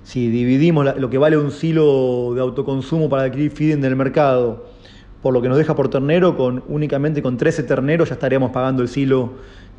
si 0.03 0.29
dividimos 0.29 0.97
lo 0.97 1.09
que 1.09 1.17
vale 1.17 1.37
un 1.37 1.51
silo 1.51 2.33
de 2.33 2.39
autoconsumo 2.39 3.09
para 3.09 3.23
adquirir 3.23 3.51
feeding 3.51 3.81
del 3.81 3.97
mercado 3.97 4.69
por 5.21 5.33
lo 5.33 5.41
que 5.41 5.49
nos 5.49 5.57
deja 5.57 5.75
por 5.75 5.89
ternero, 5.89 6.37
con 6.37 6.63
únicamente 6.67 7.21
con 7.21 7.37
13 7.37 7.63
terneros 7.63 8.09
ya 8.09 8.13
estaríamos 8.13 8.51
pagando 8.51 8.81
el 8.81 8.87
silo, 8.87 9.31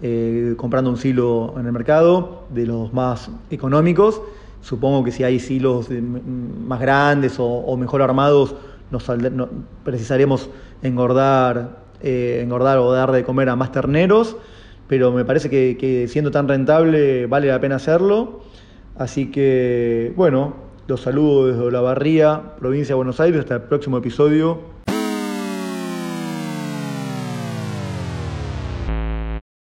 eh, 0.03 0.55
comprando 0.57 0.91
un 0.91 0.97
silo 0.97 1.55
en 1.59 1.67
el 1.67 1.73
mercado, 1.73 2.45
de 2.51 2.67
los 2.67 2.93
más 2.93 3.31
económicos. 3.51 4.21
Supongo 4.61 5.03
que 5.03 5.11
si 5.11 5.25
hay 5.25 5.41
silos 5.41 5.89
más 5.91 6.81
grandes 6.81 7.37
o, 7.39 7.77
mejor 7.79 8.03
armados, 8.03 8.55
nos, 8.91 9.05
precisaremos 9.85 10.51
engordar, 10.83 11.81
eh, 12.03 12.41
engordar 12.43 12.79
o 12.79 12.93
dar 12.93 13.13
de 13.13 13.25
comer 13.25 13.49
a 13.49 13.57
más 13.57 13.73
terneros, 13.73 14.37
pero 14.89 15.13
me 15.13 15.25
parece 15.25 15.49
que 15.51 16.07
siendo 16.09 16.31
tan 16.31 16.49
rentable 16.49 17.27
vale 17.27 17.49
la 17.49 17.61
pena 17.61 17.77
hacerlo. 17.77 18.41
Así 18.97 19.31
que, 19.31 20.13
bueno, 20.17 20.55
los 20.87 21.03
saludo 21.03 21.47
desde 21.47 21.71
La 21.71 21.81
Barría, 21.81 22.57
provincia 22.59 22.95
de 22.95 22.97
Buenos 22.97 23.21
Aires. 23.21 23.41
Hasta 23.41 23.55
el 23.55 23.63
próximo 23.63 23.97
episodio. 23.99 24.80